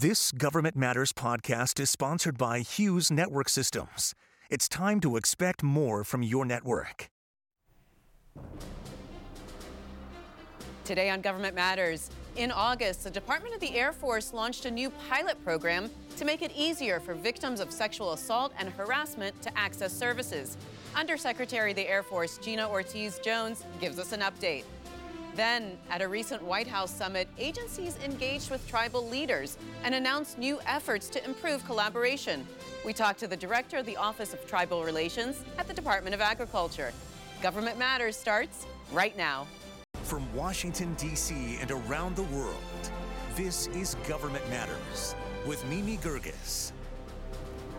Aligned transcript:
This 0.00 0.32
Government 0.32 0.76
Matters 0.76 1.12
podcast 1.12 1.78
is 1.78 1.90
sponsored 1.90 2.38
by 2.38 2.60
Hughes 2.60 3.10
Network 3.10 3.50
Systems. 3.50 4.14
It's 4.48 4.66
time 4.66 4.98
to 5.00 5.18
expect 5.18 5.62
more 5.62 6.04
from 6.04 6.22
your 6.22 6.46
network. 6.46 7.10
Today 10.86 11.10
on 11.10 11.20
Government 11.20 11.54
Matters, 11.54 12.08
in 12.36 12.50
August, 12.50 13.04
the 13.04 13.10
Department 13.10 13.54
of 13.54 13.60
the 13.60 13.74
Air 13.74 13.92
Force 13.92 14.32
launched 14.32 14.64
a 14.64 14.70
new 14.70 14.88
pilot 15.10 15.36
program 15.44 15.90
to 16.16 16.24
make 16.24 16.40
it 16.40 16.52
easier 16.56 16.98
for 16.98 17.12
victims 17.12 17.60
of 17.60 17.70
sexual 17.70 18.14
assault 18.14 18.54
and 18.58 18.70
harassment 18.70 19.42
to 19.42 19.58
access 19.58 19.92
services. 19.92 20.56
Undersecretary 20.96 21.72
of 21.72 21.76
the 21.76 21.86
Air 21.86 22.02
Force 22.02 22.38
Gina 22.38 22.66
Ortiz 22.66 23.18
Jones 23.18 23.66
gives 23.82 23.98
us 23.98 24.12
an 24.12 24.20
update. 24.20 24.64
Then, 25.36 25.78
at 25.88 26.02
a 26.02 26.08
recent 26.08 26.42
White 26.42 26.66
House 26.66 26.92
summit, 26.92 27.28
agencies 27.38 27.96
engaged 28.04 28.50
with 28.50 28.66
tribal 28.68 29.08
leaders 29.08 29.58
and 29.84 29.94
announced 29.94 30.38
new 30.38 30.58
efforts 30.66 31.08
to 31.10 31.24
improve 31.24 31.64
collaboration. 31.64 32.46
We 32.84 32.92
talked 32.92 33.20
to 33.20 33.28
the 33.28 33.36
director 33.36 33.78
of 33.78 33.86
the 33.86 33.96
Office 33.96 34.32
of 34.32 34.44
Tribal 34.46 34.82
Relations 34.84 35.44
at 35.56 35.68
the 35.68 35.74
Department 35.74 36.14
of 36.14 36.20
Agriculture. 36.20 36.92
Government 37.42 37.78
Matters 37.78 38.16
starts 38.16 38.66
right 38.92 39.16
now. 39.16 39.46
From 40.02 40.26
Washington, 40.34 40.94
D.C. 40.94 41.58
and 41.60 41.70
around 41.70 42.16
the 42.16 42.24
world, 42.24 42.56
this 43.36 43.68
is 43.68 43.94
Government 44.08 44.48
Matters 44.50 45.14
with 45.46 45.64
Mimi 45.66 45.96
Geerges. 45.98 46.72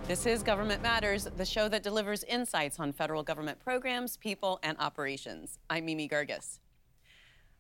This 0.08 0.26
is 0.26 0.42
Government 0.42 0.82
Matters, 0.82 1.28
the 1.38 1.46
show 1.46 1.68
that 1.68 1.84
delivers 1.84 2.24
insights 2.24 2.80
on 2.80 2.94
federal 2.94 3.22
government 3.22 3.60
programs, 3.60 4.16
people, 4.18 4.60
and 4.64 4.78
operations. 4.80 5.60
I'm 5.70 5.86
Mimi 5.86 6.08
Geerges. 6.08 6.61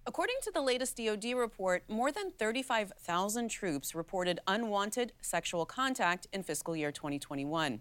According 0.07 0.37
to 0.41 0.51
the 0.51 0.61
latest 0.61 0.97
DoD 0.97 1.25
report, 1.35 1.83
more 1.87 2.11
than 2.11 2.31
35,000 2.31 3.49
troops 3.49 3.93
reported 3.93 4.39
unwanted 4.47 5.13
sexual 5.21 5.63
contact 5.63 6.25
in 6.33 6.41
fiscal 6.41 6.75
year 6.75 6.91
2021. 6.91 7.79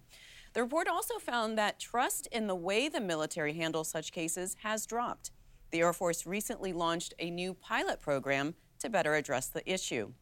The 0.52 0.62
report 0.62 0.86
also 0.86 1.18
found 1.18 1.56
that 1.56 1.80
trust 1.80 2.28
in 2.30 2.46
the 2.46 2.54
way 2.54 2.90
the 2.90 3.00
military 3.00 3.54
handles 3.54 3.88
such 3.88 4.12
cases 4.12 4.54
has 4.62 4.84
dropped. 4.84 5.30
The 5.70 5.80
Air 5.80 5.94
Force 5.94 6.26
recently 6.26 6.74
launched 6.74 7.14
a 7.18 7.30
new 7.30 7.54
pilot 7.54 8.02
program 8.02 8.54
to 8.80 8.90
better 8.90 9.14
address 9.14 9.46
the 9.46 9.68
issue. 9.70 10.12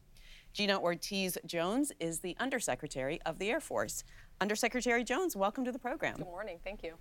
Gina 0.53 0.79
Ortiz 0.79 1.37
Jones 1.45 1.91
is 1.99 2.19
the 2.19 2.35
Undersecretary 2.39 3.19
of 3.25 3.39
the 3.39 3.49
Air 3.49 3.59
Force. 3.59 4.05
Undersecretary 4.39 5.03
Jones, 5.03 5.35
welcome 5.35 5.65
to 5.65 5.71
the 5.71 5.79
program. 5.79 6.15
Good 6.15 6.27
morning. 6.27 6.59
Thank 6.63 6.81
you. 6.81 6.93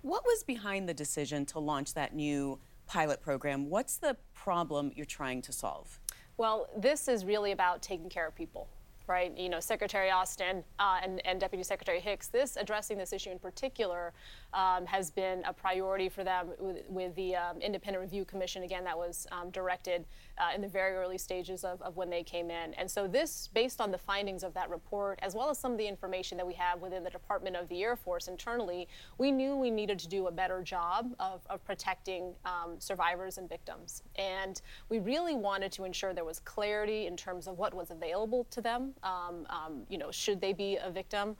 What 0.00 0.24
was 0.24 0.42
behind 0.42 0.88
the 0.88 0.94
decision 0.94 1.44
to 1.46 1.58
launch 1.58 1.92
that 1.94 2.14
new 2.14 2.58
pilot 2.86 3.20
program. 3.20 3.68
What's 3.70 3.96
the 3.96 4.16
problem 4.34 4.92
you're 4.94 5.06
trying 5.06 5.42
to 5.42 5.52
solve? 5.52 5.98
Well, 6.36 6.68
this 6.76 7.08
is 7.08 7.24
really 7.24 7.52
about 7.52 7.82
taking 7.82 8.08
care 8.08 8.26
of 8.26 8.34
people 8.34 8.68
right? 9.06 9.36
You 9.36 9.48
know, 9.48 9.60
Secretary 9.60 10.10
Austin 10.10 10.64
uh, 10.78 10.98
and, 11.02 11.24
and, 11.26 11.38
Deputy 11.38 11.62
Secretary 11.62 12.00
Hicks, 12.00 12.28
this 12.28 12.56
addressing 12.56 12.96
this 12.96 13.12
issue 13.12 13.30
in 13.30 13.38
particular 13.38 14.12
um, 14.54 14.86
has 14.86 15.10
been 15.10 15.42
a 15.44 15.52
priority 15.52 16.08
for 16.08 16.24
them 16.24 16.48
with, 16.58 16.82
with 16.88 17.14
the 17.16 17.36
um, 17.36 17.60
Independent 17.60 18.02
Review 18.02 18.24
Commission, 18.24 18.62
again, 18.62 18.84
that 18.84 18.96
was 18.96 19.26
um, 19.32 19.50
directed 19.50 20.06
uh, 20.38 20.54
in 20.54 20.62
the 20.62 20.68
very 20.68 20.94
early 20.94 21.18
stages 21.18 21.64
of, 21.64 21.82
of, 21.82 21.96
when 21.96 22.08
they 22.08 22.22
came 22.22 22.50
in. 22.50 22.72
And 22.74 22.90
so 22.90 23.06
this, 23.06 23.48
based 23.52 23.80
on 23.80 23.90
the 23.90 23.98
findings 23.98 24.42
of 24.42 24.54
that 24.54 24.70
report, 24.70 25.18
as 25.22 25.34
well 25.34 25.50
as 25.50 25.58
some 25.58 25.72
of 25.72 25.78
the 25.78 25.86
information 25.86 26.38
that 26.38 26.46
we 26.46 26.54
have 26.54 26.80
within 26.80 27.04
the 27.04 27.10
Department 27.10 27.56
of 27.56 27.68
the 27.68 27.82
Air 27.82 27.96
Force 27.96 28.28
internally, 28.28 28.88
we 29.18 29.30
knew 29.30 29.56
we 29.56 29.70
needed 29.70 29.98
to 30.00 30.08
do 30.08 30.28
a 30.28 30.32
better 30.32 30.62
job 30.62 31.14
of, 31.18 31.40
of 31.50 31.64
protecting 31.64 32.32
um, 32.44 32.76
survivors 32.78 33.38
and 33.38 33.48
victims. 33.48 34.02
And 34.16 34.60
we 34.88 34.98
really 35.00 35.34
wanted 35.34 35.72
to 35.72 35.84
ensure 35.84 36.14
there 36.14 36.24
was 36.24 36.38
clarity 36.40 37.06
in 37.06 37.16
terms 37.16 37.46
of 37.46 37.58
what 37.58 37.74
was 37.74 37.90
available 37.90 38.44
to 38.50 38.60
them 38.60 38.94
um, 39.02 39.46
um, 39.50 39.82
you 39.88 39.98
know, 39.98 40.10
should 40.10 40.40
they 40.40 40.52
be 40.52 40.76
a 40.76 40.90
victim, 40.90 41.36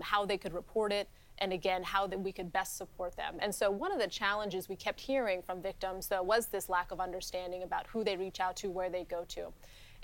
how 0.00 0.24
they 0.24 0.38
could 0.38 0.54
report 0.54 0.92
it, 0.92 1.08
and 1.38 1.52
again, 1.52 1.82
how 1.82 2.06
that 2.06 2.20
we 2.20 2.32
could 2.32 2.52
best 2.52 2.76
support 2.76 3.16
them. 3.16 3.36
And 3.40 3.54
so 3.54 3.70
one 3.70 3.92
of 3.92 3.98
the 3.98 4.06
challenges 4.06 4.68
we 4.68 4.76
kept 4.76 5.00
hearing 5.00 5.42
from 5.42 5.60
victims, 5.60 6.06
though, 6.06 6.22
was 6.22 6.46
this 6.46 6.68
lack 6.68 6.90
of 6.92 7.00
understanding 7.00 7.62
about 7.62 7.86
who 7.88 8.04
they 8.04 8.16
reach 8.16 8.40
out 8.40 8.56
to, 8.56 8.70
where 8.70 8.90
they 8.90 9.04
go 9.04 9.24
to. 9.28 9.52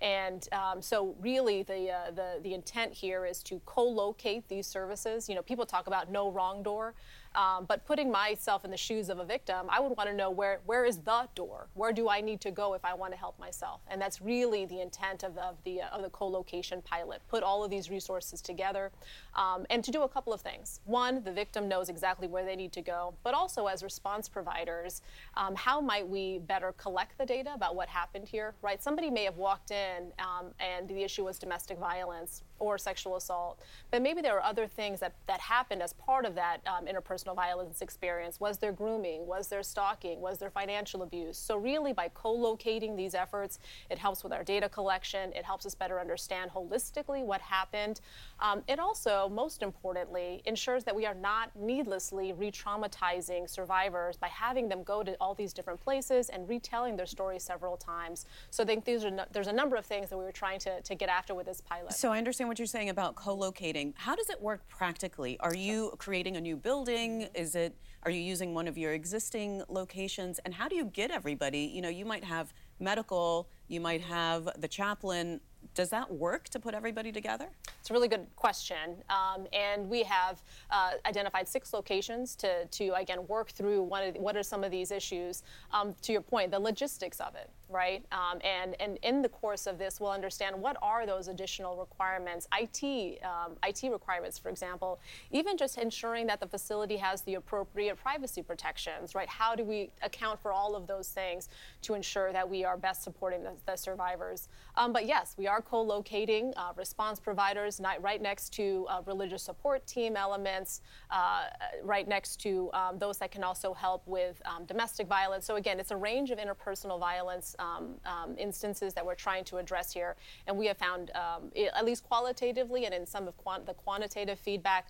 And 0.00 0.46
um, 0.52 0.80
so, 0.80 1.16
really, 1.20 1.64
the, 1.64 1.90
uh, 1.90 2.10
the 2.12 2.38
the 2.42 2.54
intent 2.54 2.92
here 2.92 3.26
is 3.26 3.42
to 3.44 3.60
co-locate 3.66 4.48
these 4.48 4.66
services. 4.66 5.28
You 5.28 5.34
know, 5.34 5.42
people 5.42 5.66
talk 5.66 5.88
about 5.88 6.10
no 6.10 6.30
wrong 6.30 6.62
door. 6.62 6.94
Um, 7.34 7.66
but 7.66 7.84
putting 7.86 8.10
myself 8.10 8.64
in 8.64 8.70
the 8.70 8.76
shoes 8.76 9.08
of 9.08 9.18
a 9.18 9.24
victim, 9.24 9.66
I 9.68 9.80
would 9.80 9.96
want 9.96 10.08
to 10.08 10.14
know 10.14 10.30
where, 10.30 10.60
where 10.66 10.84
is 10.84 10.98
the 10.98 11.28
door? 11.34 11.68
Where 11.74 11.92
do 11.92 12.08
I 12.08 12.20
need 12.20 12.40
to 12.42 12.50
go 12.50 12.74
if 12.74 12.84
I 12.84 12.94
want 12.94 13.12
to 13.12 13.18
help 13.18 13.38
myself? 13.38 13.80
And 13.88 14.00
that's 14.00 14.20
really 14.20 14.66
the 14.66 14.80
intent 14.80 15.22
of, 15.22 15.36
of 15.38 15.56
the, 15.64 15.82
uh, 15.82 15.88
of 15.88 16.02
the 16.02 16.10
co-location 16.10 16.82
pilot. 16.82 17.20
Put 17.28 17.42
all 17.42 17.64
of 17.64 17.70
these 17.70 17.90
resources 17.90 18.40
together 18.40 18.90
um, 19.34 19.66
and 19.70 19.84
to 19.84 19.90
do 19.90 20.02
a 20.02 20.08
couple 20.08 20.32
of 20.32 20.40
things. 20.40 20.80
One, 20.84 21.22
the 21.22 21.32
victim 21.32 21.68
knows 21.68 21.88
exactly 21.88 22.28
where 22.28 22.44
they 22.44 22.56
need 22.56 22.72
to 22.72 22.82
go, 22.82 23.14
but 23.22 23.34
also 23.34 23.66
as 23.66 23.82
response 23.82 24.28
providers, 24.28 25.02
um, 25.34 25.54
how 25.54 25.80
might 25.80 26.08
we 26.08 26.38
better 26.38 26.72
collect 26.72 27.18
the 27.18 27.26
data 27.26 27.52
about 27.54 27.76
what 27.76 27.88
happened 27.88 28.26
here, 28.26 28.54
right? 28.62 28.82
Somebody 28.82 29.10
may 29.10 29.24
have 29.24 29.36
walked 29.36 29.70
in 29.70 30.12
um, 30.18 30.46
and 30.58 30.88
the 30.88 31.02
issue 31.02 31.24
was 31.24 31.38
domestic 31.38 31.78
violence 31.78 32.42
or 32.58 32.78
sexual 32.78 33.16
assault, 33.16 33.60
but 33.90 34.02
maybe 34.02 34.20
there 34.20 34.36
are 34.36 34.42
other 34.42 34.66
things 34.66 35.00
that, 35.00 35.14
that 35.26 35.40
happened 35.40 35.82
as 35.82 35.92
part 35.94 36.24
of 36.24 36.34
that 36.34 36.60
um, 36.66 36.86
interpersonal 36.86 37.34
violence 37.34 37.82
experience? 37.82 38.40
Was 38.40 38.58
there 38.58 38.72
grooming? 38.72 39.26
Was 39.26 39.48
there 39.48 39.62
stalking? 39.62 40.20
Was 40.20 40.38
there 40.38 40.50
financial 40.50 41.02
abuse? 41.02 41.38
So, 41.38 41.56
really, 41.56 41.92
by 41.92 42.08
co 42.08 42.32
locating 42.32 42.96
these 42.96 43.14
efforts, 43.14 43.58
it 43.90 43.98
helps 43.98 44.22
with 44.22 44.32
our 44.32 44.44
data 44.44 44.68
collection. 44.68 45.32
It 45.32 45.44
helps 45.44 45.66
us 45.66 45.74
better 45.74 46.00
understand 46.00 46.50
holistically 46.50 47.24
what 47.24 47.40
happened. 47.40 48.00
Um, 48.40 48.62
it 48.68 48.78
also, 48.78 49.28
most 49.28 49.62
importantly, 49.62 50.42
ensures 50.44 50.84
that 50.84 50.94
we 50.94 51.06
are 51.06 51.14
not 51.14 51.50
needlessly 51.56 52.32
re 52.32 52.50
traumatizing 52.50 53.48
survivors 53.48 54.16
by 54.16 54.28
having 54.28 54.68
them 54.68 54.82
go 54.82 55.02
to 55.02 55.16
all 55.20 55.34
these 55.34 55.52
different 55.52 55.80
places 55.80 56.28
and 56.28 56.48
retelling 56.48 56.96
their 56.96 57.06
story 57.06 57.38
several 57.38 57.76
times. 57.76 58.26
So, 58.50 58.62
I 58.62 58.66
think 58.66 58.84
these 58.84 59.04
are 59.04 59.10
no, 59.10 59.24
there's 59.32 59.48
a 59.48 59.52
number 59.52 59.76
of 59.76 59.84
things 59.86 60.10
that 60.10 60.16
we 60.16 60.24
were 60.24 60.32
trying 60.32 60.58
to, 60.60 60.80
to 60.80 60.94
get 60.94 61.08
after 61.08 61.34
with 61.34 61.46
this 61.46 61.60
pilot. 61.60 61.92
So, 61.92 62.12
I 62.12 62.18
understand 62.18 62.47
what 62.48 62.58
you're 62.58 62.66
saying 62.66 62.88
about 62.88 63.14
co 63.14 63.34
locating. 63.34 63.94
How 63.96 64.16
does 64.16 64.30
it 64.30 64.40
work 64.40 64.66
practically? 64.68 65.38
Are 65.40 65.54
you 65.54 65.94
creating 65.98 66.36
a 66.36 66.40
new 66.40 66.56
building? 66.56 67.28
Is 67.34 67.54
it 67.54 67.76
are 68.04 68.10
you 68.10 68.20
using 68.20 68.54
one 68.54 68.68
of 68.68 68.78
your 68.78 68.92
existing 68.92 69.62
locations? 69.68 70.38
And 70.40 70.54
how 70.54 70.68
do 70.68 70.76
you 70.76 70.84
get 70.86 71.10
everybody? 71.10 71.60
You 71.60 71.82
know, 71.82 71.88
you 71.88 72.04
might 72.04 72.24
have 72.24 72.54
medical, 72.80 73.48
you 73.66 73.80
might 73.80 74.00
have 74.02 74.48
the 74.58 74.68
chaplain 74.68 75.40
does 75.74 75.90
that 75.90 76.10
work 76.10 76.48
to 76.48 76.58
put 76.58 76.74
everybody 76.74 77.12
together? 77.12 77.48
It's 77.80 77.90
a 77.90 77.92
really 77.92 78.08
good 78.08 78.26
question. 78.36 78.96
Um, 79.10 79.46
and 79.52 79.88
we 79.88 80.02
have 80.04 80.42
uh, 80.70 80.92
identified 81.06 81.46
six 81.46 81.72
locations 81.72 82.34
to, 82.36 82.66
to 82.66 82.94
again, 82.96 83.26
work 83.28 83.50
through 83.50 83.88
the, 83.88 84.20
what 84.20 84.36
are 84.36 84.42
some 84.42 84.64
of 84.64 84.70
these 84.70 84.90
issues. 84.90 85.42
Um, 85.72 85.94
to 86.02 86.12
your 86.12 86.20
point, 86.20 86.50
the 86.50 86.58
logistics 86.58 87.20
of 87.20 87.34
it, 87.34 87.50
right? 87.68 88.04
Um, 88.12 88.38
and, 88.42 88.74
and 88.80 88.98
in 89.02 89.22
the 89.22 89.28
course 89.28 89.66
of 89.66 89.78
this, 89.78 90.00
we'll 90.00 90.10
understand 90.10 90.56
what 90.56 90.76
are 90.82 91.06
those 91.06 91.28
additional 91.28 91.76
requirements, 91.76 92.48
IT, 92.58 93.22
um, 93.22 93.52
IT 93.66 93.90
requirements, 93.90 94.38
for 94.38 94.48
example, 94.48 94.98
even 95.30 95.56
just 95.56 95.78
ensuring 95.78 96.26
that 96.28 96.40
the 96.40 96.46
facility 96.46 96.96
has 96.96 97.22
the 97.22 97.34
appropriate 97.34 97.96
privacy 97.96 98.42
protections, 98.42 99.14
right? 99.14 99.28
How 99.28 99.54
do 99.54 99.64
we 99.64 99.90
account 100.02 100.40
for 100.40 100.52
all 100.52 100.74
of 100.74 100.86
those 100.86 101.08
things 101.08 101.48
to 101.82 101.94
ensure 101.94 102.32
that 102.32 102.48
we 102.48 102.64
are 102.64 102.76
best 102.76 103.02
supporting 103.02 103.42
the, 103.42 103.52
the 103.66 103.76
survivors? 103.76 104.48
Um, 104.78 104.92
but 104.92 105.06
yes, 105.06 105.34
we 105.36 105.48
are 105.48 105.60
co-locating 105.60 106.54
uh, 106.56 106.72
response 106.76 107.18
providers 107.18 107.80
right 108.00 108.22
next 108.22 108.52
to 108.54 108.86
uh, 108.88 109.02
religious 109.06 109.42
support 109.42 109.84
team 109.88 110.16
elements, 110.16 110.82
uh, 111.10 111.46
right 111.82 112.06
next 112.06 112.36
to 112.42 112.70
um, 112.72 112.96
those 112.96 113.18
that 113.18 113.32
can 113.32 113.42
also 113.42 113.74
help 113.74 114.06
with 114.06 114.40
um, 114.46 114.64
domestic 114.66 115.08
violence. 115.08 115.44
So 115.44 115.56
again, 115.56 115.80
it's 115.80 115.90
a 115.90 115.96
range 115.96 116.30
of 116.30 116.38
interpersonal 116.38 117.00
violence 117.00 117.56
um, 117.58 117.94
um 118.06 118.36
instances 118.38 118.94
that 118.94 119.04
we're 119.04 119.16
trying 119.16 119.42
to 119.46 119.56
address 119.56 119.92
here, 119.92 120.14
and 120.46 120.56
we 120.56 120.66
have 120.66 120.78
found, 120.78 121.10
um, 121.16 121.50
at 121.74 121.84
least 121.84 122.04
qualitatively 122.04 122.84
and 122.84 122.94
in 122.94 123.04
some 123.04 123.26
of 123.26 123.36
quant 123.36 123.66
the 123.66 123.74
quantitative 123.74 124.38
feedback, 124.38 124.86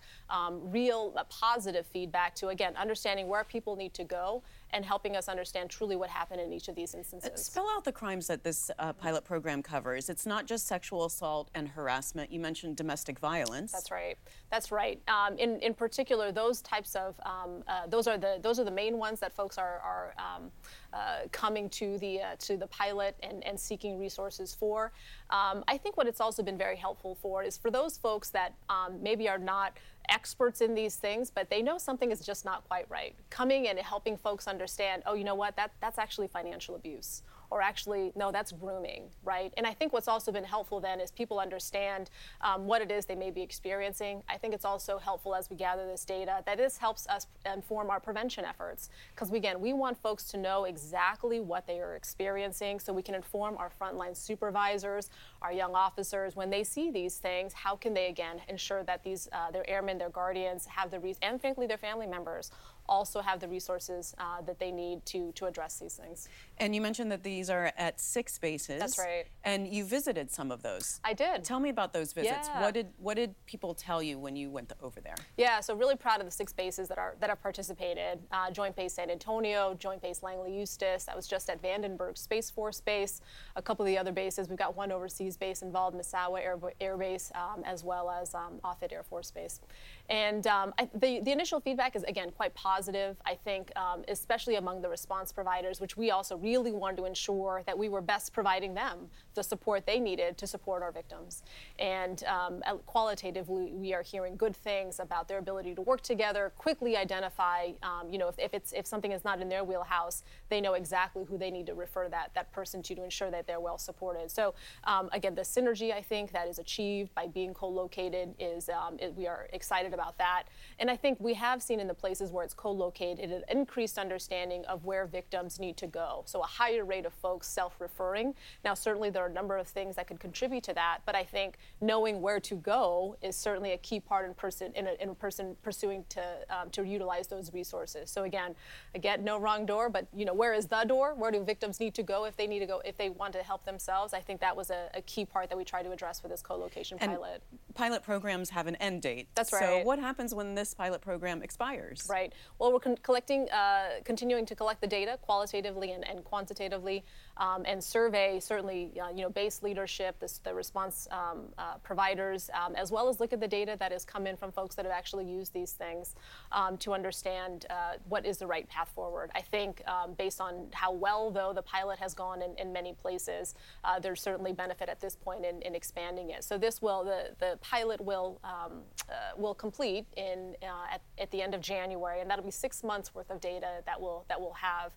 real 0.65 1.13
uh, 1.15 1.23
positive 1.29 1.87
feedback 1.87 2.35
to 2.35 2.49
again 2.49 2.75
understanding 2.75 3.27
where 3.27 3.43
people 3.43 3.75
need 3.75 3.95
to 3.95 4.03
go 4.03 4.43
and 4.71 4.85
helping 4.85 5.15
us 5.15 5.27
understand 5.27 5.69
truly 5.69 5.95
what 5.95 6.09
happened 6.09 6.41
in 6.41 6.53
each 6.53 6.67
of 6.67 6.75
these 6.75 6.93
instances. 6.93 7.45
Spell 7.45 7.67
out 7.75 7.83
the 7.83 7.91
crimes 7.91 8.27
that 8.27 8.43
this 8.43 8.69
uh, 8.79 8.93
pilot 8.93 9.23
program 9.23 9.63
covers. 9.63 10.09
It's 10.09 10.25
not 10.25 10.45
just 10.45 10.67
sexual 10.67 11.05
assault 11.05 11.49
and 11.55 11.67
harassment. 11.67 12.31
You 12.31 12.39
mentioned 12.39 12.77
domestic 12.77 13.19
violence. 13.19 13.71
That's 13.71 13.91
right. 13.91 14.17
That's 14.51 14.71
right. 14.71 15.01
Um, 15.07 15.37
in 15.37 15.59
in 15.59 15.73
particular, 15.73 16.31
those 16.31 16.61
types 16.61 16.95
of 16.95 17.15
um, 17.25 17.63
uh, 17.67 17.87
those 17.87 18.07
are 18.07 18.17
the 18.17 18.39
those 18.41 18.59
are 18.59 18.63
the 18.63 18.71
main 18.71 18.97
ones 18.97 19.19
that 19.19 19.33
folks 19.33 19.57
are 19.57 19.79
are 19.79 20.13
um, 20.17 20.51
uh, 20.93 21.27
coming 21.31 21.69
to 21.69 21.97
the 21.99 22.21
uh, 22.21 22.35
to 22.39 22.57
the 22.57 22.67
pilot 22.67 23.15
and, 23.23 23.43
and 23.43 23.59
seeking 23.59 23.99
resources 23.99 24.53
for. 24.53 24.91
Um, 25.29 25.63
I 25.67 25.77
think 25.77 25.97
what 25.97 26.07
it's 26.07 26.21
also 26.21 26.43
been 26.43 26.57
very 26.57 26.77
helpful 26.77 27.15
for 27.15 27.43
is 27.43 27.57
for 27.57 27.71
those 27.71 27.97
folks 27.97 28.29
that 28.31 28.55
um, 28.69 29.01
maybe 29.01 29.29
are 29.29 29.37
not 29.37 29.77
experts 30.11 30.61
in 30.61 30.75
these 30.75 30.95
things, 30.95 31.29
but 31.29 31.49
they 31.49 31.61
know 31.61 31.77
something 31.77 32.11
is 32.11 32.21
just 32.21 32.45
not 32.45 32.67
quite 32.67 32.89
right. 32.89 33.15
Coming 33.29 33.67
and 33.67 33.79
helping 33.79 34.17
folks 34.17 34.47
understand, 34.47 35.03
oh, 35.05 35.13
you 35.13 35.23
know 35.23 35.35
what, 35.35 35.55
that, 35.55 35.71
that's 35.81 35.97
actually 35.97 36.27
financial 36.27 36.75
abuse 36.75 37.23
or 37.51 37.61
actually, 37.61 38.11
no, 38.15 38.31
that's 38.31 38.51
grooming, 38.51 39.03
right? 39.23 39.53
And 39.57 39.65
I 39.65 39.73
think 39.73 39.93
what's 39.93 40.07
also 40.07 40.31
been 40.31 40.43
helpful 40.43 40.79
then 40.79 40.99
is 40.99 41.11
people 41.11 41.39
understand 41.39 42.09
um, 42.41 42.67
what 42.67 42.81
it 42.81 42.91
is 42.91 43.05
they 43.05 43.15
may 43.15 43.31
be 43.31 43.41
experiencing. 43.41 44.23
I 44.29 44.37
think 44.37 44.53
it's 44.53 44.65
also 44.65 44.97
helpful 44.97 45.33
as 45.35 45.49
we 45.49 45.55
gather 45.55 45.85
this 45.87 46.05
data 46.05 46.43
that 46.45 46.57
this 46.57 46.77
helps 46.77 47.07
us 47.07 47.27
inform 47.51 47.89
our 47.89 47.99
prevention 47.99 48.45
efforts. 48.45 48.89
Because 49.15 49.31
again, 49.31 49.59
we 49.59 49.73
want 49.73 49.97
folks 49.97 50.25
to 50.25 50.37
know 50.37 50.65
exactly 50.65 51.39
what 51.39 51.65
they 51.65 51.79
are 51.79 51.95
experiencing 51.95 52.79
so 52.79 52.93
we 52.93 53.01
can 53.01 53.15
inform 53.15 53.57
our 53.57 53.71
frontline 53.81 54.15
supervisors, 54.15 55.09
our 55.41 55.51
young 55.51 55.75
officers, 55.75 56.35
when 56.35 56.49
they 56.49 56.63
see 56.63 56.91
these 56.91 57.17
things, 57.17 57.53
how 57.53 57.75
can 57.75 57.93
they 57.93 58.07
again 58.07 58.41
ensure 58.47 58.83
that 58.83 59.03
these 59.03 59.27
uh, 59.31 59.51
their 59.51 59.67
airmen, 59.69 59.97
their 59.97 60.09
guardians 60.09 60.65
have 60.65 60.91
the, 60.91 60.99
re- 60.99 61.15
and 61.21 61.41
frankly 61.41 61.67
their 61.67 61.77
family 61.77 62.07
members 62.07 62.51
also 62.89 63.21
have 63.21 63.39
the 63.39 63.47
resources 63.47 64.13
uh, 64.17 64.41
that 64.41 64.59
they 64.59 64.71
need 64.71 65.05
to, 65.05 65.31
to 65.33 65.45
address 65.45 65.79
these 65.79 65.93
things. 65.93 66.27
And 66.57 66.75
you 66.75 66.81
mentioned 66.81 67.11
that 67.11 67.23
these 67.23 67.49
are 67.49 67.71
at 67.77 68.01
six 68.01 68.37
bases. 68.37 68.79
That's 68.79 68.97
right. 68.97 69.25
And 69.43 69.67
you 69.67 69.85
visited 69.85 70.31
some 70.31 70.51
of 70.51 70.61
those. 70.63 70.99
I 71.03 71.13
did. 71.13 71.43
Tell 71.43 71.59
me 71.59 71.69
about 71.69 71.93
those 71.93 72.11
visits. 72.11 72.47
Yeah. 72.47 72.61
What 72.61 72.73
did 72.73 72.87
what 72.97 73.15
did 73.15 73.33
people 73.45 73.73
tell 73.73 74.03
you 74.03 74.19
when 74.19 74.35
you 74.35 74.49
went 74.49 74.73
over 74.81 74.99
there? 74.99 75.15
Yeah, 75.37 75.59
so 75.61 75.75
really 75.75 75.95
proud 75.95 76.19
of 76.19 76.25
the 76.25 76.31
six 76.31 76.51
bases 76.51 76.87
that 76.89 76.97
are 76.97 77.15
that 77.19 77.29
have 77.29 77.41
participated. 77.41 78.19
Uh, 78.31 78.51
Joint 78.51 78.75
Base 78.75 78.93
San 78.93 79.09
Antonio, 79.09 79.75
Joint 79.75 80.01
Base 80.01 80.23
Langley 80.23 80.51
Eustis. 80.51 81.05
That 81.05 81.15
was 81.15 81.27
just 81.27 81.49
at 81.49 81.61
Vandenberg 81.61 82.17
Space 82.17 82.49
Force 82.49 82.81
Base. 82.81 83.21
A 83.55 83.61
couple 83.61 83.85
of 83.85 83.87
the 83.87 83.97
other 83.97 84.11
bases. 84.11 84.49
We've 84.49 84.57
got 84.57 84.75
one 84.75 84.91
overseas 84.91 85.37
base 85.37 85.61
involved, 85.61 85.95
Misawa 85.95 86.41
Air, 86.41 86.57
Air 86.81 86.97
Base, 86.97 87.31
um, 87.35 87.63
as 87.63 87.83
well 87.83 88.09
as 88.09 88.33
um, 88.33 88.59
Offutt 88.63 88.91
Air 88.91 89.03
Force 89.03 89.31
Base. 89.31 89.61
And 90.09 90.45
um, 90.47 90.73
I, 90.77 90.89
the 90.93 91.21
the 91.21 91.31
initial 91.31 91.59
feedback 91.59 91.95
is 91.95 92.03
again 92.03 92.31
quite 92.31 92.53
positive. 92.53 93.15
I 93.25 93.35
think, 93.35 93.71
um, 93.75 94.03
especially 94.07 94.55
among 94.55 94.81
the 94.81 94.89
response 94.89 95.31
providers, 95.31 95.79
which 95.79 95.95
we 95.97 96.11
also 96.11 96.37
really 96.37 96.71
wanted 96.71 96.97
to 96.97 97.05
ensure 97.05 97.63
that 97.65 97.77
we 97.77 97.89
were 97.89 98.01
best 98.01 98.33
providing 98.33 98.73
them 98.73 99.09
the 99.33 99.43
support 99.43 99.85
they 99.85 99.99
needed 99.99 100.37
to 100.37 100.47
support 100.47 100.83
our 100.83 100.91
victims. 100.91 101.43
And 101.79 102.23
um, 102.25 102.61
qualitatively, 102.85 103.71
we 103.73 103.93
are 103.93 104.01
hearing 104.01 104.35
good 104.35 104.55
things 104.55 104.99
about 104.99 105.27
their 105.27 105.37
ability 105.37 105.75
to 105.75 105.81
work 105.81 106.01
together, 106.01 106.51
quickly 106.57 106.97
identify, 106.97 107.71
um, 107.83 108.11
you 108.11 108.17
know, 108.17 108.27
if, 108.27 108.37
if, 108.37 108.53
it's, 108.53 108.73
if 108.73 108.85
something 108.85 109.11
is 109.11 109.23
not 109.23 109.41
in 109.41 109.49
their 109.49 109.63
wheelhouse, 109.63 110.23
they 110.49 110.59
know 110.59 110.73
exactly 110.73 111.23
who 111.23 111.37
they 111.37 111.51
need 111.51 111.65
to 111.67 111.73
refer 111.73 112.09
that, 112.09 112.31
that 112.33 112.51
person 112.51 112.81
to 112.83 112.95
to 112.95 113.03
ensure 113.03 113.29
that 113.29 113.45
they're 113.45 113.59
well 113.59 113.77
supported. 113.77 114.31
So 114.31 114.55
um, 114.85 115.09
again, 115.11 115.35
the 115.35 115.41
synergy 115.41 115.93
I 115.93 116.01
think 116.01 116.31
that 116.31 116.47
is 116.47 116.59
achieved 116.59 117.13
by 117.13 117.27
being 117.27 117.53
co-located 117.53 118.33
is, 118.39 118.69
um, 118.69 118.97
it, 118.99 119.13
we 119.15 119.27
are 119.27 119.47
excited 119.53 119.93
about 119.93 119.98
that. 120.17 120.43
And 120.79 120.89
I 120.89 120.95
think 120.95 121.19
we 121.19 121.33
have 121.35 121.61
seen 121.61 121.79
in 121.79 121.87
the 121.87 121.93
places 121.93 122.31
where 122.31 122.43
it's 122.43 122.53
co-located 122.53 123.31
an 123.31 123.43
increased 123.49 123.97
understanding 123.97 124.65
of 124.65 124.85
where 124.85 125.05
victims 125.05 125.59
need 125.59 125.77
to 125.77 125.87
go. 125.87 126.23
So 126.25 126.41
a 126.41 126.45
higher 126.45 126.85
rate 126.85 127.05
of 127.05 127.13
folks 127.13 127.47
self-referring. 127.47 128.33
Now, 128.63 128.73
certainly 128.73 129.09
there 129.09 129.23
are 129.23 129.27
a 129.27 129.33
number 129.33 129.57
of 129.57 129.67
things 129.67 129.95
that 129.95 130.07
could 130.07 130.19
contribute 130.19 130.63
to 130.63 130.73
that, 130.73 130.99
but 131.05 131.15
I 131.15 131.23
think 131.23 131.57
knowing 131.81 132.21
where 132.21 132.39
to 132.39 132.55
go 132.55 133.17
is 133.21 133.35
certainly 133.35 133.71
a 133.73 133.77
key 133.77 133.99
part 133.99 134.25
in 134.25 134.33
person 134.33 134.71
in 134.75 134.87
a, 134.87 134.93
in 135.01 135.09
a 135.09 135.15
person 135.15 135.55
pursuing 135.61 136.05
to 136.09 136.23
um, 136.49 136.69
to 136.71 136.83
utilize 136.83 137.27
those 137.27 137.53
resources. 137.53 138.09
So 138.09 138.23
again, 138.23 138.55
again, 138.95 139.23
no 139.23 139.37
wrong 139.37 139.65
door, 139.65 139.89
but 139.89 140.07
you 140.15 140.25
know 140.25 140.33
where 140.33 140.53
is 140.53 140.67
the 140.67 140.83
door? 140.85 141.13
Where 141.15 141.31
do 141.31 141.43
victims 141.43 141.79
need 141.79 141.93
to 141.95 142.03
go 142.03 142.25
if 142.25 142.35
they 142.37 142.47
need 142.47 142.59
to 142.59 142.65
go 142.65 142.81
if 142.85 142.97
they 142.97 143.09
want 143.09 143.33
to 143.33 143.43
help 143.43 143.65
themselves? 143.65 144.13
I 144.13 144.21
think 144.21 144.39
that 144.41 144.55
was 144.55 144.69
a, 144.69 144.89
a 144.93 145.01
key 145.01 145.25
part 145.25 145.49
that 145.49 145.57
we 145.57 145.63
tried 145.63 145.83
to 145.83 145.91
address 145.91 146.19
for 146.19 146.27
this 146.27 146.41
co-location 146.41 146.97
And 147.01 147.11
pilot. 147.11 147.41
Pilot 147.73 148.03
programs 148.03 148.49
have 148.51 148.67
an 148.67 148.75
end 148.77 149.01
date. 149.01 149.27
That's 149.35 149.49
So 149.49 149.57
right. 149.57 149.85
What 149.89 149.97
happens 149.97 150.35
when 150.35 150.53
this 150.53 150.75
pilot 150.75 151.01
program 151.01 151.41
expires? 151.41 152.05
Right. 152.07 152.31
Well, 152.59 152.71
we're 152.71 152.79
con- 152.79 152.97
collecting, 153.01 153.49
uh, 153.49 154.01
continuing 154.05 154.45
to 154.45 154.55
collect 154.55 154.81
the 154.81 154.87
data 154.87 155.17
qualitatively 155.19 155.93
and, 155.93 156.07
and 156.07 156.23
quantitatively, 156.23 157.03
um, 157.39 157.63
and 157.65 157.83
survey 157.83 158.39
certainly, 158.39 158.91
uh, 159.01 159.09
you 159.09 159.23
know, 159.23 159.29
base 159.29 159.63
leadership, 159.63 160.19
the, 160.19 160.31
the 160.43 160.53
response 160.53 161.07
um, 161.11 161.43
uh, 161.57 161.75
providers, 161.81 162.49
um, 162.53 162.75
as 162.75 162.91
well 162.91 163.07
as 163.07 163.19
look 163.19 163.33
at 163.33 163.39
the 163.39 163.47
data 163.47 163.75
that 163.79 163.91
has 163.91 164.03
come 164.03 164.27
in 164.27 164.35
from 164.35 164.51
folks 164.51 164.75
that 164.75 164.85
have 164.85 164.93
actually 164.93 165.25
used 165.25 165.53
these 165.53 165.71
things 165.71 166.15
um, 166.51 166.77
to 166.77 166.93
understand 166.93 167.65
uh, 167.69 167.93
what 168.07 168.25
is 168.25 168.37
the 168.37 168.45
right 168.45 168.67
path 168.67 168.89
forward. 168.93 169.31
I 169.33 169.41
think 169.41 169.81
um, 169.87 170.13
based 170.13 170.41
on 170.41 170.67
how 170.73 170.91
well, 170.91 171.31
though, 171.31 171.53
the 171.53 171.61
pilot 171.61 171.97
has 171.99 172.13
gone 172.13 172.41
in, 172.41 172.55
in 172.57 172.73
many 172.73 172.93
places, 172.93 173.55
uh, 173.83 173.99
there's 173.99 174.21
certainly 174.21 174.51
benefit 174.51 174.89
at 174.89 174.99
this 174.99 175.15
point 175.15 175.45
in, 175.45 175.61
in 175.61 175.75
expanding 175.75 176.31
it. 176.31 176.43
So 176.43 176.57
this 176.57 176.81
will, 176.81 177.05
the, 177.05 177.31
the 177.39 177.57
pilot 177.61 178.01
will, 178.01 178.39
um, 178.43 178.81
uh, 179.09 179.13
will 179.37 179.55
complete 179.55 180.05
in, 180.17 180.55
uh, 180.61 180.93
at, 180.93 181.01
at 181.17 181.31
the 181.31 181.41
end 181.41 181.53
of 181.53 181.61
January, 181.61 182.19
and 182.19 182.29
that'll 182.29 182.43
be 182.43 182.51
six 182.51 182.83
months 182.83 183.15
worth 183.15 183.29
of 183.29 183.39
data 183.39 183.81
that 183.85 183.99
we'll, 183.99 184.25
that 184.27 184.39
we'll 184.39 184.53
have. 184.53 184.91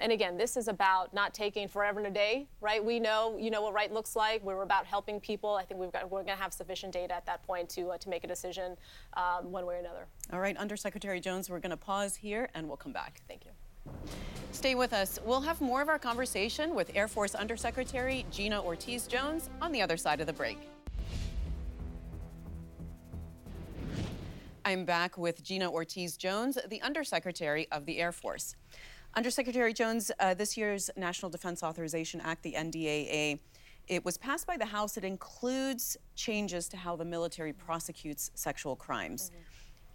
And 0.00 0.12
again, 0.12 0.36
this 0.36 0.56
is 0.56 0.68
about 0.68 1.12
not 1.12 1.34
taking 1.34 1.68
forever 1.72 1.98
and 1.98 2.06
a 2.06 2.10
day, 2.10 2.46
right? 2.60 2.84
We 2.84 3.00
know, 3.00 3.36
you 3.38 3.50
know 3.50 3.62
what 3.62 3.72
right 3.72 3.92
looks 3.92 4.14
like. 4.14 4.44
We're 4.44 4.62
about 4.62 4.84
helping 4.84 5.18
people. 5.18 5.54
I 5.54 5.64
think 5.64 5.80
we've 5.80 5.90
got, 5.90 6.10
we're 6.10 6.22
going 6.22 6.36
to 6.36 6.42
have 6.42 6.52
sufficient 6.52 6.92
data 6.92 7.14
at 7.14 7.24
that 7.26 7.42
point 7.44 7.68
to, 7.70 7.88
uh, 7.88 7.98
to 7.98 8.08
make 8.08 8.24
a 8.24 8.26
decision 8.26 8.76
um, 9.14 9.50
one 9.50 9.64
way 9.66 9.76
or 9.76 9.78
another. 9.78 10.06
All 10.32 10.40
right, 10.40 10.56
Undersecretary 10.56 11.18
Jones, 11.18 11.48
we're 11.48 11.60
going 11.60 11.70
to 11.70 11.76
pause 11.76 12.14
here 12.14 12.48
and 12.54 12.68
we'll 12.68 12.76
come 12.76 12.92
back. 12.92 13.22
Thank 13.26 13.44
you. 13.46 13.50
Stay 14.52 14.74
with 14.74 14.92
us. 14.92 15.18
We'll 15.24 15.40
have 15.40 15.60
more 15.60 15.80
of 15.80 15.88
our 15.88 15.98
conversation 15.98 16.74
with 16.74 16.92
Air 16.94 17.08
Force 17.08 17.34
Undersecretary 17.34 18.26
Gina 18.30 18.62
Ortiz 18.62 19.06
Jones 19.06 19.48
on 19.60 19.72
the 19.72 19.80
other 19.80 19.96
side 19.96 20.20
of 20.20 20.26
the 20.26 20.32
break. 20.32 20.58
I'm 24.64 24.84
back 24.84 25.18
with 25.18 25.42
Gina 25.42 25.68
Ortiz 25.68 26.16
Jones, 26.16 26.56
the 26.68 26.80
Undersecretary 26.82 27.66
of 27.72 27.84
the 27.84 27.98
Air 27.98 28.12
Force. 28.12 28.54
Undersecretary 29.14 29.74
Jones, 29.74 30.10
uh, 30.20 30.32
this 30.32 30.56
year's 30.56 30.88
National 30.96 31.30
Defense 31.30 31.62
Authorization 31.62 32.20
Act, 32.22 32.42
the 32.42 32.54
NDAA, 32.54 33.38
it 33.88 34.04
was 34.04 34.16
passed 34.16 34.46
by 34.46 34.56
the 34.56 34.64
House. 34.64 34.96
It 34.96 35.04
includes 35.04 35.98
changes 36.14 36.66
to 36.68 36.78
how 36.78 36.96
the 36.96 37.04
military 37.04 37.52
prosecutes 37.52 38.30
sexual 38.34 38.74
crimes. 38.74 39.30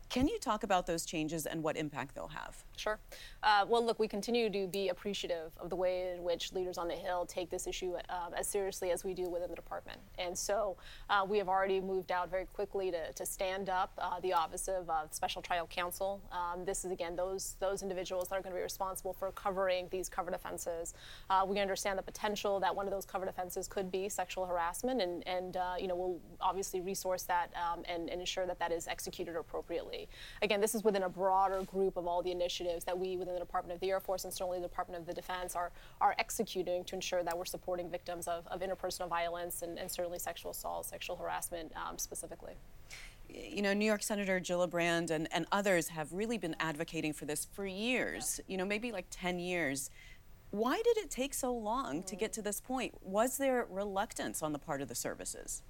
Can 0.09 0.27
you 0.27 0.37
talk 0.39 0.63
about 0.63 0.85
those 0.85 1.03
changes 1.05 1.47
and 1.47 1.63
what 1.63 1.77
impact 1.77 2.13
they'll 2.13 2.27
have? 2.27 2.63
Sure. 2.77 2.99
Uh, 3.41 3.65
well, 3.67 3.83
look, 3.83 3.99
we 3.99 4.07
continue 4.07 4.49
to 4.49 4.67
be 4.67 4.89
appreciative 4.89 5.51
of 5.59 5.69
the 5.69 5.75
way 5.75 6.13
in 6.13 6.23
which 6.23 6.53
leaders 6.53 6.77
on 6.77 6.87
the 6.87 6.93
Hill 6.93 7.25
take 7.25 7.49
this 7.49 7.65
issue 7.65 7.95
uh, 8.09 8.29
as 8.37 8.47
seriously 8.47 8.91
as 8.91 9.03
we 9.03 9.13
do 9.15 9.29
within 9.29 9.49
the 9.49 9.55
department. 9.55 9.99
And 10.19 10.37
so 10.37 10.77
uh, 11.09 11.25
we 11.27 11.39
have 11.39 11.49
already 11.49 11.81
moved 11.81 12.11
out 12.11 12.29
very 12.29 12.45
quickly 12.45 12.91
to, 12.91 13.11
to 13.13 13.25
stand 13.25 13.69
up 13.69 13.91
uh, 13.97 14.19
the 14.19 14.33
Office 14.33 14.67
of 14.67 14.89
uh, 14.89 15.09
Special 15.09 15.41
Trial 15.41 15.67
Counsel. 15.67 16.21
Um, 16.31 16.65
this 16.65 16.85
is, 16.85 16.91
again, 16.91 17.15
those, 17.15 17.55
those 17.59 17.81
individuals 17.81 18.27
that 18.29 18.35
are 18.35 18.41
going 18.41 18.53
to 18.53 18.57
be 18.57 18.63
responsible 18.63 19.13
for 19.13 19.31
covering 19.31 19.87
these 19.89 20.07
covered 20.07 20.35
offenses. 20.35 20.93
Uh, 21.29 21.43
we 21.47 21.59
understand 21.59 21.97
the 21.97 22.03
potential 22.03 22.59
that 22.59 22.75
one 22.75 22.85
of 22.85 22.91
those 22.91 23.05
covered 23.05 23.27
offenses 23.27 23.67
could 23.67 23.91
be 23.91 24.07
sexual 24.07 24.45
harassment, 24.45 25.01
and, 25.01 25.27
and 25.27 25.57
you 25.79 25.87
know, 25.87 25.95
we'll 25.95 26.19
obviously 26.41 26.79
resource 26.81 27.23
that 27.23 27.51
um, 27.55 27.83
and, 27.89 28.09
and 28.09 28.19
ensure 28.19 28.45
that 28.45 28.59
that 28.59 28.71
is 28.71 28.87
executed 28.87 29.35
appropriately. 29.35 30.07
Again, 30.43 30.61
this 30.61 30.75
is 30.75 30.83
within 30.83 31.03
a 31.03 31.09
broader 31.09 31.63
group 31.63 31.97
of 31.97 32.05
all 32.05 32.21
the 32.21 32.31
initiatives 32.31 32.66
that 32.85 32.97
we 32.97 33.17
within 33.17 33.33
the 33.33 33.39
Department 33.39 33.75
of 33.75 33.79
the 33.79 33.89
Air 33.89 33.99
Force 33.99 34.23
and 34.23 34.33
certainly 34.33 34.59
the 34.59 34.67
Department 34.67 34.99
of 34.99 35.07
the 35.07 35.13
Defense 35.13 35.55
are, 35.55 35.71
are 36.01 36.15
executing 36.19 36.83
to 36.85 36.95
ensure 36.95 37.23
that 37.23 37.37
we're 37.37 37.45
supporting 37.45 37.89
victims 37.89 38.27
of, 38.27 38.47
of 38.47 38.61
interpersonal 38.61 39.09
violence 39.09 39.61
and, 39.61 39.77
and 39.77 39.89
certainly 39.91 40.19
sexual 40.19 40.51
assault, 40.51 40.85
sexual 40.85 41.15
harassment 41.15 41.71
um, 41.75 41.97
specifically. 41.97 42.53
you 43.29 43.61
know, 43.61 43.73
New 43.73 43.85
York 43.85 44.03
Senator 44.03 44.39
Gillibrand 44.39 45.11
and, 45.11 45.27
and 45.31 45.45
others 45.51 45.89
have 45.89 46.11
really 46.13 46.37
been 46.37 46.55
advocating 46.59 47.13
for 47.13 47.25
this 47.25 47.47
for 47.53 47.65
years, 47.65 48.39
you 48.47 48.57
know, 48.57 48.65
maybe 48.65 48.91
like 48.91 49.05
10 49.11 49.39
years. 49.39 49.89
Why 50.51 50.77
did 50.77 50.97
it 50.97 51.11
take 51.11 51.33
so 51.33 51.53
long 51.53 52.03
to 52.03 52.15
get 52.15 52.31
to 52.33 52.41
this 52.41 52.61
point? 52.61 52.93
Was 53.01 53.37
there 53.37 53.67
reluctance 53.69 54.41
on 54.41 54.53
the 54.53 54.59
part 54.59 54.81
of 54.81 54.87
the 54.87 54.95
services? 54.95 55.61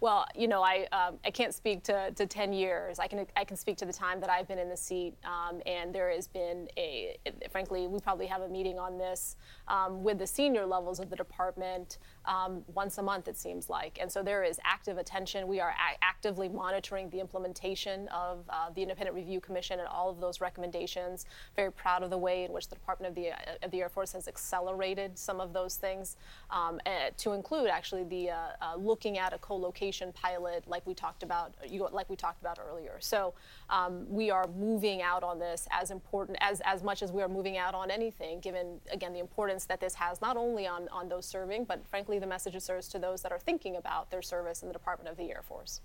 Well, 0.00 0.26
you 0.34 0.46
know, 0.46 0.62
I 0.62 0.86
um, 0.92 1.18
I 1.24 1.30
can't 1.30 1.54
speak 1.54 1.82
to, 1.84 2.10
to 2.10 2.26
10 2.26 2.52
years. 2.52 2.98
I 2.98 3.06
can 3.06 3.26
I 3.34 3.44
can 3.44 3.56
speak 3.56 3.78
to 3.78 3.86
the 3.86 3.92
time 3.92 4.20
that 4.20 4.28
I've 4.28 4.46
been 4.46 4.58
in 4.58 4.68
the 4.68 4.76
seat, 4.76 5.14
um, 5.24 5.62
and 5.64 5.94
there 5.94 6.10
has 6.10 6.28
been 6.28 6.68
a. 6.76 7.16
Frankly, 7.50 7.86
we 7.86 7.98
probably 7.98 8.26
have 8.26 8.42
a 8.42 8.48
meeting 8.48 8.78
on 8.78 8.98
this 8.98 9.36
um, 9.68 10.02
with 10.02 10.18
the 10.18 10.26
senior 10.26 10.66
levels 10.66 11.00
of 11.00 11.08
the 11.08 11.16
department 11.16 11.98
um, 12.26 12.62
once 12.74 12.98
a 12.98 13.02
month. 13.02 13.28
It 13.28 13.36
seems 13.36 13.68
like, 13.68 13.98
and 14.00 14.10
so 14.10 14.22
there 14.22 14.42
is 14.42 14.58
active 14.64 14.98
attention. 14.98 15.46
We 15.48 15.60
are 15.60 15.70
a- 15.70 16.04
actively 16.04 16.48
monitoring 16.48 17.10
the 17.10 17.20
implementation 17.20 18.08
of 18.08 18.44
uh, 18.48 18.70
the 18.74 18.82
Independent 18.82 19.16
Review 19.16 19.40
Commission 19.40 19.78
and 19.78 19.88
all 19.88 20.10
of 20.10 20.20
those 20.20 20.40
recommendations. 20.40 21.26
Very 21.54 21.72
proud 21.72 22.02
of 22.02 22.10
the 22.10 22.18
way 22.18 22.44
in 22.44 22.52
which 22.52 22.68
the 22.68 22.74
Department 22.74 23.10
of 23.10 23.14
the 23.14 23.30
uh, 23.30 23.64
of 23.64 23.70
the 23.70 23.80
Air 23.80 23.88
Force 23.88 24.12
has 24.12 24.28
accelerated 24.28 25.18
some 25.18 25.40
of 25.40 25.52
those 25.52 25.76
things, 25.76 26.16
um, 26.50 26.80
uh, 26.86 27.10
to 27.16 27.32
include 27.32 27.68
actually 27.68 28.04
the 28.04 28.30
uh, 28.30 28.36
uh, 28.60 28.76
looking 28.76 29.18
at 29.18 29.32
a 29.32 29.38
co-location 29.38 30.12
pilot, 30.12 30.64
like 30.66 30.86
we 30.86 30.94
talked 30.94 31.22
about, 31.22 31.54
you, 31.68 31.86
like 31.92 32.08
we 32.10 32.16
talked 32.16 32.40
about 32.40 32.58
earlier. 32.58 32.96
So 33.00 33.34
um, 33.70 34.06
we 34.08 34.30
are 34.30 34.46
moving 34.58 35.02
out 35.02 35.22
on 35.22 35.38
this 35.38 35.66
as 35.70 35.90
important 35.90 36.38
as 36.40 36.60
as 36.64 36.82
much 36.82 37.02
as 37.02 37.12
we 37.12 37.22
are 37.22 37.28
moving 37.28 37.56
out 37.56 37.74
on 37.74 37.90
anything, 37.90 38.40
given 38.40 38.80
again 38.90 39.12
the 39.12 39.20
importance 39.20 39.64
that 39.66 39.80
this 39.80 39.94
has 39.94 40.20
not 40.20 40.36
only 40.36 40.66
on 40.66 40.88
on 40.88 41.08
those 41.08 41.26
serving, 41.26 41.64
but 41.64 41.86
frankly 41.86 42.15
the 42.18 42.26
message 42.26 42.54
it 42.54 42.62
serves 42.62 42.88
to 42.88 42.98
those 42.98 43.22
that 43.22 43.32
are 43.32 43.38
thinking 43.38 43.76
about 43.76 44.10
their 44.10 44.22
service 44.22 44.62
in 44.62 44.68
the 44.68 44.72
Department 44.72 45.10
of 45.10 45.16
the 45.16 45.30
Air 45.30 45.42
Force. 45.42 45.80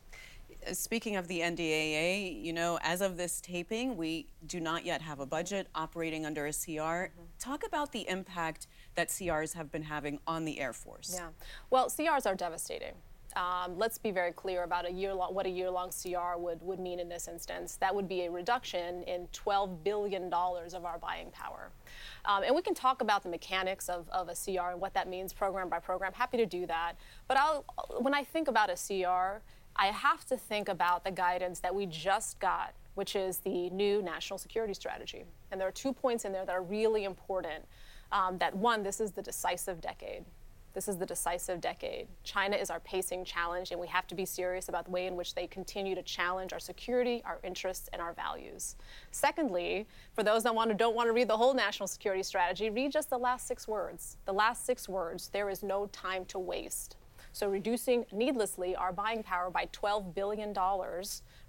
Speaking 0.73 1.15
of 1.15 1.27
the 1.27 1.39
NDAA, 1.39 2.43
you 2.43 2.53
know, 2.53 2.77
as 2.81 3.01
of 3.01 3.17
this 3.17 3.41
taping, 3.41 3.95
we 3.97 4.27
do 4.45 4.59
not 4.59 4.85
yet 4.85 5.01
have 5.01 5.19
a 5.19 5.25
budget 5.25 5.67
operating 5.73 6.25
under 6.25 6.45
a 6.45 6.51
CR. 6.51 6.81
Mm-hmm. 6.81 7.21
Talk 7.39 7.65
about 7.65 7.91
the 7.91 8.07
impact 8.07 8.67
that 8.95 9.07
CRs 9.07 9.53
have 9.53 9.71
been 9.71 9.83
having 9.83 10.19
on 10.27 10.45
the 10.45 10.59
Air 10.59 10.73
Force. 10.73 11.13
Yeah. 11.15 11.29
Well, 11.69 11.89
CRs 11.89 12.25
are 12.25 12.35
devastating. 12.35 12.93
Um, 13.35 13.77
let's 13.77 13.97
be 13.97 14.11
very 14.11 14.31
clear 14.31 14.63
about 14.63 14.87
a 14.87 14.91
year 14.91 15.13
long, 15.13 15.33
what 15.33 15.45
a 15.45 15.49
year-long 15.49 15.89
CR 15.89 16.37
would, 16.37 16.61
would 16.61 16.79
mean 16.79 16.99
in 16.99 17.07
this 17.07 17.27
instance. 17.27 17.77
That 17.77 17.93
would 17.93 18.07
be 18.07 18.25
a 18.25 18.31
reduction 18.31 19.03
in 19.03 19.27
$12 19.33 19.83
billion 19.83 20.31
of 20.33 20.85
our 20.85 20.97
buying 20.97 21.31
power. 21.31 21.71
Um, 22.25 22.43
and 22.43 22.55
we 22.55 22.61
can 22.61 22.73
talk 22.73 23.01
about 23.01 23.23
the 23.23 23.29
mechanics 23.29 23.89
of, 23.89 24.09
of 24.09 24.29
a 24.29 24.35
CR 24.35 24.71
and 24.71 24.81
what 24.81 24.93
that 24.93 25.07
means 25.07 25.33
program 25.33 25.69
by 25.69 25.79
program. 25.79 26.13
Happy 26.13 26.37
to 26.37 26.45
do 26.45 26.65
that. 26.67 26.93
But 27.27 27.37
I'll, 27.37 27.65
when 27.99 28.13
I 28.13 28.23
think 28.23 28.47
about 28.47 28.69
a 28.69 28.75
CR, 28.75 29.41
I 29.75 29.87
have 29.87 30.25
to 30.25 30.37
think 30.37 30.67
about 30.67 31.03
the 31.03 31.11
guidance 31.11 31.59
that 31.59 31.73
we 31.73 31.85
just 31.85 32.39
got, 32.39 32.73
which 32.95 33.15
is 33.15 33.37
the 33.37 33.69
new 33.69 34.01
national 34.01 34.37
security 34.39 34.73
strategy. 34.73 35.23
And 35.51 35.59
there 35.59 35.67
are 35.67 35.73
two 35.73 35.93
points 35.93 36.25
in 36.25 36.33
there 36.33 36.45
that 36.45 36.53
are 36.53 36.63
really 36.63 37.05
important. 37.05 37.65
Um, 38.11 38.37
that 38.39 38.53
one, 38.53 38.83
this 38.83 38.99
is 38.99 39.11
the 39.11 39.21
decisive 39.21 39.79
decade. 39.79 40.25
This 40.73 40.87
is 40.87 40.97
the 40.97 41.05
decisive 41.05 41.59
decade. 41.59 42.07
China 42.23 42.55
is 42.55 42.69
our 42.69 42.79
pacing 42.79 43.25
challenge, 43.25 43.71
and 43.71 43.79
we 43.79 43.87
have 43.87 44.07
to 44.07 44.15
be 44.15 44.25
serious 44.25 44.69
about 44.69 44.85
the 44.85 44.91
way 44.91 45.05
in 45.05 45.15
which 45.15 45.35
they 45.35 45.47
continue 45.47 45.95
to 45.95 46.01
challenge 46.01 46.53
our 46.53 46.59
security, 46.59 47.21
our 47.25 47.39
interests, 47.43 47.89
and 47.91 48.01
our 48.01 48.13
values. 48.13 48.75
Secondly, 49.11 49.85
for 50.13 50.23
those 50.23 50.43
that 50.43 50.55
want 50.55 50.69
to, 50.69 50.75
don't 50.75 50.95
want 50.95 51.07
to 51.07 51.13
read 51.13 51.27
the 51.27 51.37
whole 51.37 51.53
national 51.53 51.87
security 51.87 52.23
strategy, 52.23 52.69
read 52.69 52.91
just 52.91 53.09
the 53.09 53.17
last 53.17 53.47
six 53.47 53.67
words. 53.67 54.17
The 54.25 54.33
last 54.33 54.65
six 54.65 54.87
words 54.87 55.29
there 55.29 55.49
is 55.49 55.61
no 55.61 55.87
time 55.87 56.23
to 56.25 56.39
waste. 56.39 56.95
So 57.33 57.49
reducing 57.49 58.05
needlessly 58.11 58.75
our 58.75 58.91
buying 58.91 59.23
power 59.23 59.49
by 59.49 59.67
$12 59.67 60.13
billion, 60.13 60.53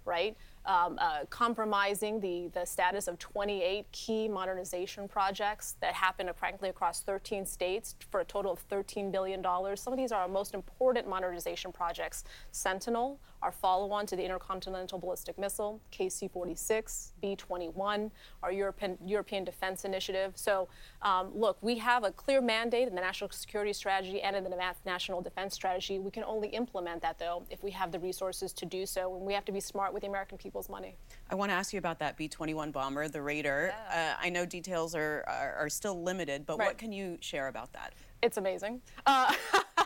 right? 0.05 0.37
Um, 0.65 0.97
uh, 1.01 1.25
compromising 1.29 2.21
the, 2.21 2.49
the 2.55 2.65
status 2.65 3.09
of 3.09 3.19
28 3.19 3.91
key 3.91 4.29
modernization 4.29 5.09
projects 5.09 5.75
that 5.81 5.93
happen, 5.93 6.29
uh, 6.29 6.33
frankly, 6.33 6.69
across 6.69 7.01
13 7.03 7.45
states 7.47 7.97
for 8.13 8.21
a 8.21 8.25
total 8.25 8.53
of 8.53 8.69
$13 8.69 9.11
billion. 9.11 9.43
Some 9.77 9.93
of 9.93 9.97
these 9.97 10.13
are 10.13 10.23
our 10.23 10.29
most 10.29 10.55
important 10.55 11.09
modernization 11.09 11.73
projects. 11.73 12.23
Sentinel, 12.53 13.19
our 13.43 13.53
follow-on 13.53 14.07
to 14.07 14.17
the 14.17 14.23
Intercontinental 14.23 14.99
Ballistic 14.99 15.39
Missile, 15.39 15.81
KC-46, 15.93 17.13
B-21, 17.21 18.11
our 18.43 18.53
European, 18.53 18.97
European 19.05 19.45
Defense 19.45 19.85
Initiative. 19.85 20.33
So, 20.37 20.69
um, 21.03 21.33
look, 21.35 21.59
we 21.61 21.79
have 21.79 22.05
a 22.05 22.13
clear 22.13 22.41
mandate 22.41 22.89
in 22.89 22.95
the 22.95 23.01
National 23.01 23.31
Security 23.31 23.73
Strategy 23.73 24.23
and 24.23 24.37
in 24.37 24.45
the 24.45 24.75
National 24.87 25.21
Defense 25.21 25.55
Strategy. 25.55 25.99
We 25.99 26.11
can 26.11 26.25
only 26.25 26.49
implement 26.49 27.03
that, 27.03 27.19
though, 27.19 27.45
if 27.51 27.63
we 27.63 27.73
have 27.73 27.91
the 27.91 27.99
resources 27.99 28.53
to 28.55 28.67
do 28.67 28.87
so, 28.87 29.15
and 29.17 29.27
we 29.27 29.35
have 29.35 29.45
to 29.47 29.53
be 29.53 29.61
smart 29.61 29.93
with 29.93 30.03
the 30.03 30.09
American 30.09 30.39
people's 30.53 30.69
money. 30.69 30.95
I 31.31 31.35
want 31.35 31.51
to 31.51 31.55
ask 31.55 31.73
you 31.73 31.79
about 31.79 31.99
that 32.01 32.19
B-21 32.19 32.73
bomber, 32.73 33.09
the 33.09 33.23
Raider. 33.23 33.73
Yeah. 33.73 34.13
Uh, 34.21 34.23
I 34.23 34.29
know 34.29 34.45
details 34.45 34.95
are, 34.95 35.25
are, 35.27 35.55
are, 35.61 35.69
still 35.71 36.03
limited, 36.03 36.45
but 36.45 36.59
right. 36.59 36.69
what 36.69 36.77
can 36.77 36.93
you 36.93 37.17
share 37.21 37.49
about 37.49 37.73
that? 37.73 37.95
It's 38.23 38.37
amazing. 38.37 38.83
Uh, 39.07 39.33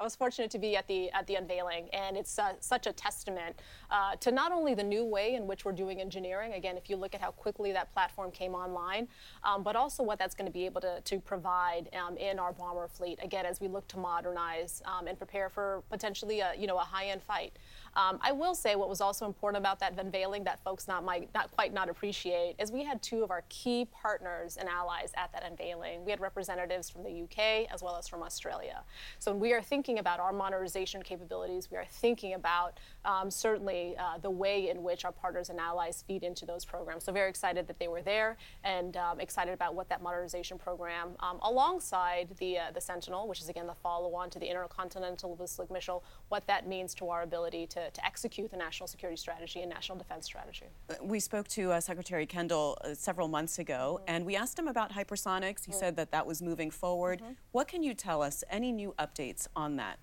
I 0.00 0.02
was 0.02 0.16
fortunate 0.16 0.50
to 0.52 0.58
be 0.58 0.76
at 0.76 0.86
the 0.86 1.10
at 1.10 1.26
the 1.26 1.34
unveiling, 1.34 1.88
and 1.92 2.16
it's 2.16 2.38
uh, 2.38 2.52
such 2.60 2.86
a 2.86 2.92
testament 2.92 3.60
uh, 3.90 4.16
to 4.16 4.32
not 4.32 4.50
only 4.50 4.74
the 4.74 4.82
new 4.82 5.04
way 5.04 5.34
in 5.34 5.46
which 5.46 5.64
we're 5.64 5.72
doing 5.72 6.00
engineering. 6.00 6.54
Again, 6.54 6.76
if 6.76 6.88
you 6.88 6.96
look 6.96 7.14
at 7.14 7.20
how 7.20 7.30
quickly 7.30 7.72
that 7.72 7.92
platform 7.92 8.30
came 8.30 8.54
online, 8.54 9.08
um, 9.44 9.62
but 9.62 9.76
also 9.76 10.02
what 10.02 10.18
that's 10.18 10.34
going 10.34 10.46
to 10.46 10.52
be 10.52 10.66
able 10.66 10.80
to, 10.80 11.00
to 11.02 11.20
provide 11.20 11.88
um, 11.94 12.16
in 12.16 12.38
our 12.38 12.52
bomber 12.52 12.88
fleet. 12.88 13.18
Again, 13.22 13.44
as 13.44 13.60
we 13.60 13.68
look 13.68 13.86
to 13.88 13.98
modernize 13.98 14.82
um, 14.84 15.06
and 15.06 15.18
prepare 15.18 15.48
for 15.48 15.82
potentially 15.90 16.40
a 16.40 16.52
you 16.58 16.66
know 16.66 16.78
a 16.78 16.84
high-end 16.84 17.22
fight. 17.22 17.52
Um, 17.98 18.20
I 18.22 18.30
will 18.30 18.54
say 18.54 18.76
what 18.76 18.88
was 18.88 19.00
also 19.00 19.26
important 19.26 19.60
about 19.60 19.80
that 19.80 19.98
unveiling 19.98 20.44
that 20.44 20.62
folks 20.62 20.86
not 20.86 21.04
might 21.04 21.28
not 21.34 21.50
quite 21.50 21.74
not 21.74 21.88
appreciate 21.88 22.54
is 22.60 22.70
we 22.70 22.84
had 22.84 23.02
two 23.02 23.24
of 23.24 23.32
our 23.32 23.42
key 23.48 23.88
partners 23.90 24.56
and 24.56 24.68
allies 24.68 25.10
at 25.16 25.32
that 25.32 25.44
unveiling. 25.44 26.04
We 26.04 26.12
had 26.12 26.20
representatives 26.20 26.88
from 26.88 27.02
the 27.02 27.22
UK 27.22 27.68
as 27.74 27.82
well 27.82 27.96
as 27.96 28.06
from 28.06 28.22
Australia. 28.22 28.84
So 29.18 29.32
when 29.32 29.40
we 29.40 29.52
are 29.52 29.60
thinking 29.60 29.98
about 29.98 30.20
our 30.20 30.32
modernization 30.32 31.02
capabilities, 31.02 31.72
we 31.72 31.76
are 31.76 31.86
thinking 31.90 32.34
about 32.34 32.78
um, 33.04 33.32
certainly 33.32 33.96
uh, 33.98 34.18
the 34.18 34.30
way 34.30 34.70
in 34.70 34.84
which 34.84 35.04
our 35.04 35.10
partners 35.10 35.50
and 35.50 35.58
allies 35.58 36.04
feed 36.06 36.22
into 36.22 36.46
those 36.46 36.64
programs. 36.64 37.02
So 37.02 37.10
very 37.10 37.28
excited 37.28 37.66
that 37.66 37.80
they 37.80 37.88
were 37.88 38.02
there 38.02 38.36
and 38.62 38.96
um, 38.96 39.18
excited 39.18 39.52
about 39.52 39.74
what 39.74 39.88
that 39.88 40.02
modernization 40.02 40.56
program, 40.56 41.16
um, 41.18 41.40
alongside 41.42 42.28
the 42.38 42.58
uh, 42.58 42.70
the 42.72 42.80
Sentinel, 42.80 43.26
which 43.26 43.40
is 43.40 43.48
again 43.48 43.66
the 43.66 43.74
follow-on 43.74 44.30
to 44.30 44.38
the 44.38 44.46
Intercontinental 44.46 45.34
Ballistic 45.34 45.68
Missile, 45.68 46.04
what 46.28 46.46
that 46.46 46.68
means 46.68 46.94
to 46.94 47.08
our 47.08 47.22
ability 47.22 47.66
to 47.66 47.87
to, 47.94 48.06
execute 48.06 48.50
the 48.50 48.56
national 48.56 48.86
security 48.86 49.16
strategy 49.16 49.60
and 49.60 49.70
national 49.70 49.98
defense 49.98 50.24
strategy. 50.24 50.66
We 51.02 51.20
spoke 51.20 51.46
to 51.48 51.72
uh, 51.72 51.80
Secretary 51.80 52.26
Kendall 52.26 52.78
uh, 52.82 52.94
several 52.94 53.28
months 53.28 53.58
ago, 53.58 54.00
mm-hmm. 54.00 54.14
and 54.14 54.26
we 54.26 54.34
asked 54.34 54.58
him 54.58 54.68
about 54.68 54.92
hypersonics. 54.92 55.64
He 55.64 55.72
mm-hmm. 55.72 55.78
said 55.78 55.96
that 55.96 56.10
that 56.10 56.26
was 56.26 56.42
moving 56.42 56.70
forward. 56.70 57.20
Mm-hmm. 57.20 57.32
What 57.52 57.68
can 57.68 57.82
you 57.82 57.94
tell 57.94 58.22
us? 58.22 58.42
Any 58.50 58.72
new 58.72 58.94
updates 58.98 59.46
on 59.54 59.76
that? 59.76 59.98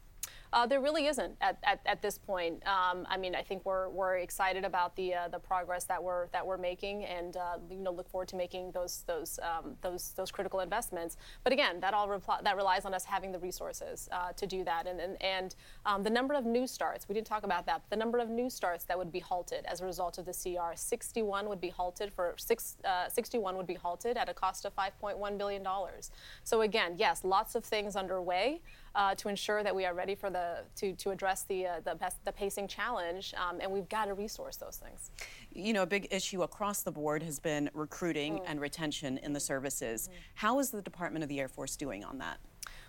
Uh, 0.56 0.66
there 0.66 0.80
really 0.80 1.08
isn't 1.08 1.36
at, 1.42 1.58
at, 1.64 1.82
at 1.86 2.02
this 2.02 2.18
point. 2.18 2.66
Um, 2.66 3.06
I 3.10 3.18
mean, 3.18 3.36
I 3.36 3.42
think 3.42 3.66
we're, 3.66 3.90
we're 3.90 4.16
excited 4.16 4.64
about 4.64 4.96
the 4.96 5.14
uh, 5.14 5.28
the 5.28 5.38
progress 5.38 5.84
that 5.84 6.02
we're 6.02 6.28
that 6.28 6.48
we're 6.48 6.58
making, 6.58 7.04
and 7.04 7.36
uh, 7.36 7.58
you 7.70 7.82
know 7.82 7.92
look 7.92 8.08
forward 8.08 8.30
to 8.30 8.38
making 8.38 8.72
those 8.72 9.04
those 9.06 9.38
um, 9.44 9.76
those 9.82 10.14
those 10.14 10.32
critical 10.32 10.62
investments. 10.62 11.18
But 11.44 11.52
again, 11.52 11.82
that 11.82 11.94
all 11.94 12.08
that 12.42 12.56
relies 12.56 12.86
on 12.86 12.94
us 12.94 13.04
having 13.04 13.34
the 13.34 13.40
resources 13.40 14.08
uh, 14.14 14.32
to 14.32 14.48
do 14.48 14.64
that, 14.64 14.88
and 14.88 15.02
and, 15.02 15.22
and 15.22 15.56
um, 15.86 16.04
the 16.04 16.10
number 16.10 16.34
of 16.34 16.46
new 16.46 16.66
starts. 16.68 17.10
We 17.10 17.16
didn't 17.16 17.28
talk 17.28 17.44
about 17.44 17.66
that. 17.66 17.82
But 17.84 17.90
the 17.90 18.00
number 18.00 18.20
of 18.20 18.30
new 18.30 18.50
starts 18.50 18.86
that 18.86 18.98
would 18.98 19.12
be 19.12 19.20
halted 19.20 19.66
as 19.66 19.82
a 19.82 19.86
result 19.86 20.18
of 20.18 20.26
the 20.26 20.32
CR, 20.34 20.74
61 20.74 21.50
would 21.50 21.60
be 21.60 21.70
halted 21.70 22.14
for 22.14 22.34
six, 22.38 22.78
uh, 22.86 23.10
61 23.10 23.58
would 23.58 23.68
be 23.68 23.74
halted 23.74 24.16
at 24.16 24.30
a 24.30 24.34
cost 24.34 24.64
of 24.64 24.74
5.1 24.74 25.38
billion 25.38 25.64
dollars. 25.64 26.12
So 26.46 26.62
again, 26.62 26.96
yes, 26.98 27.26
lots 27.26 27.56
of 27.56 27.66
things 27.66 27.98
underway 27.98 28.62
uh, 28.96 29.14
to 29.16 29.28
ensure 29.28 29.62
that 29.62 29.76
we 29.76 29.86
are 29.86 29.94
ready 29.94 30.16
for 30.16 30.30
the 30.30 30.64
to, 30.78 30.94
to 30.94 31.12
address 31.12 31.44
the 31.44 31.68
uh, 31.68 31.80
the, 31.84 31.96
best, 31.96 32.24
the 32.26 32.32
pacing 32.32 32.68
challenge, 32.68 33.34
um, 33.38 33.60
and 33.62 33.72
we've 33.72 33.90
got 33.90 34.06
to 34.06 34.14
resource 34.14 34.56
those 34.56 34.78
things. 34.78 35.12
You 35.52 35.74
know, 35.74 35.84
a 35.84 35.88
big 35.88 36.08
issue 36.12 36.44
across 36.44 36.82
the 36.82 36.92
board 36.92 37.22
has 37.24 37.40
been 37.40 37.70
recruiting 37.74 38.40
mm. 38.40 38.44
and 38.48 38.60
retention 38.62 39.18
in 39.20 39.34
the 39.34 39.40
services. 39.40 40.08
Mm. 40.08 40.18
How 40.36 40.60
is 40.60 40.72
the 40.72 40.82
Department 40.82 41.24
of 41.24 41.30
the 41.30 41.40
Air 41.40 41.50
Force 41.50 41.76
doing 41.76 42.04
on 42.04 42.18
that? 42.20 42.40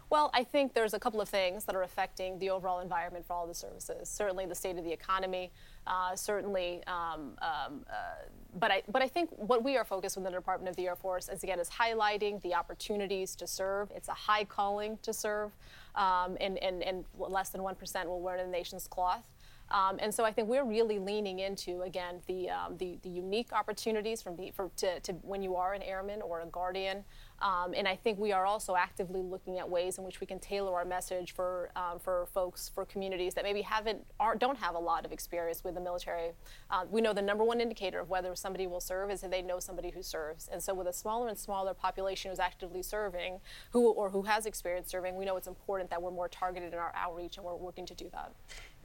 Well, 0.08 0.30
I 0.32 0.44
think 0.44 0.72
there's 0.72 0.94
a 0.94 1.00
couple 1.00 1.20
of 1.20 1.28
things 1.28 1.64
that 1.64 1.74
are 1.74 1.82
affecting 1.82 2.38
the 2.38 2.50
overall 2.50 2.78
environment 2.78 3.26
for 3.26 3.32
all 3.32 3.46
the 3.46 3.54
services. 3.54 4.08
Certainly, 4.08 4.46
the 4.46 4.54
state 4.54 4.78
of 4.78 4.84
the 4.84 4.92
economy. 4.92 5.50
Uh, 5.86 6.16
certainly, 6.16 6.82
um, 6.86 7.36
um, 7.40 7.84
uh, 7.88 8.24
but 8.58 8.70
I 8.72 8.82
but 8.88 9.02
I 9.02 9.08
think 9.08 9.30
what 9.30 9.62
we 9.62 9.76
are 9.76 9.84
focused 9.84 10.16
within 10.16 10.32
the 10.32 10.38
Department 10.38 10.68
of 10.68 10.76
the 10.76 10.86
Air 10.86 10.96
Force 10.96 11.28
is 11.28 11.44
again 11.44 11.60
is 11.60 11.70
highlighting 11.70 12.42
the 12.42 12.54
opportunities 12.54 13.36
to 13.36 13.46
serve. 13.46 13.92
It's 13.94 14.08
a 14.08 14.14
high 14.14 14.44
calling 14.44 14.98
to 15.02 15.12
serve, 15.12 15.52
um, 15.94 16.36
and, 16.40 16.58
and 16.58 16.82
and 16.82 17.04
less 17.16 17.50
than 17.50 17.62
one 17.62 17.76
percent 17.76 18.08
will 18.08 18.20
wear 18.20 18.42
the 18.42 18.50
nation's 18.50 18.88
cloth. 18.88 19.22
Um, 19.70 19.96
and 19.98 20.14
so 20.14 20.24
I 20.24 20.32
think 20.32 20.48
we're 20.48 20.64
really 20.64 20.98
leaning 20.98 21.40
into 21.40 21.82
again 21.82 22.20
the 22.26 22.50
um, 22.50 22.76
the, 22.78 22.98
the, 23.02 23.08
unique 23.08 23.52
opportunities 23.52 24.22
from 24.22 24.36
the, 24.36 24.52
for, 24.52 24.70
to, 24.76 25.00
to 25.00 25.12
when 25.22 25.42
you 25.42 25.56
are 25.56 25.74
an 25.74 25.82
airman 25.82 26.22
or 26.22 26.40
a 26.40 26.46
guardian. 26.46 27.04
Um, 27.40 27.74
and 27.76 27.86
I 27.86 27.96
think 27.96 28.18
we 28.18 28.32
are 28.32 28.46
also 28.46 28.76
actively 28.76 29.20
looking 29.20 29.58
at 29.58 29.68
ways 29.68 29.98
in 29.98 30.04
which 30.04 30.20
we 30.20 30.26
can 30.26 30.38
tailor 30.38 30.74
our 30.74 30.84
message 30.84 31.32
for 31.32 31.70
um, 31.76 31.98
for 31.98 32.26
folks, 32.32 32.68
for 32.68 32.84
communities 32.84 33.34
that 33.34 33.44
maybe 33.44 33.62
haven't 33.62 34.04
aren't, 34.18 34.40
don't 34.40 34.58
have 34.58 34.74
a 34.74 34.78
lot 34.78 35.04
of 35.04 35.12
experience 35.12 35.62
with 35.62 35.74
the 35.74 35.80
military. 35.80 36.32
Uh, 36.70 36.84
we 36.90 37.00
know 37.00 37.12
the 37.12 37.22
number 37.22 37.44
one 37.44 37.60
indicator 37.60 38.00
of 38.00 38.08
whether 38.08 38.34
somebody 38.34 38.66
will 38.66 38.80
serve 38.80 39.10
is 39.10 39.22
if 39.22 39.30
they 39.30 39.42
know 39.42 39.60
somebody 39.60 39.90
who 39.90 40.02
serves. 40.02 40.48
And 40.48 40.62
so, 40.62 40.72
with 40.72 40.86
a 40.86 40.92
smaller 40.92 41.28
and 41.28 41.38
smaller 41.38 41.74
population 41.74 42.30
who's 42.30 42.40
actively 42.40 42.82
serving, 42.82 43.40
who 43.70 43.90
or 43.90 44.10
who 44.10 44.22
has 44.22 44.46
experience 44.46 44.88
serving, 44.88 45.16
we 45.16 45.24
know 45.24 45.36
it's 45.36 45.48
important 45.48 45.90
that 45.90 46.00
we're 46.00 46.10
more 46.10 46.28
targeted 46.28 46.72
in 46.72 46.78
our 46.78 46.92
outreach, 46.94 47.36
and 47.36 47.44
we're 47.44 47.54
working 47.54 47.86
to 47.86 47.94
do 47.94 48.08
that. 48.12 48.32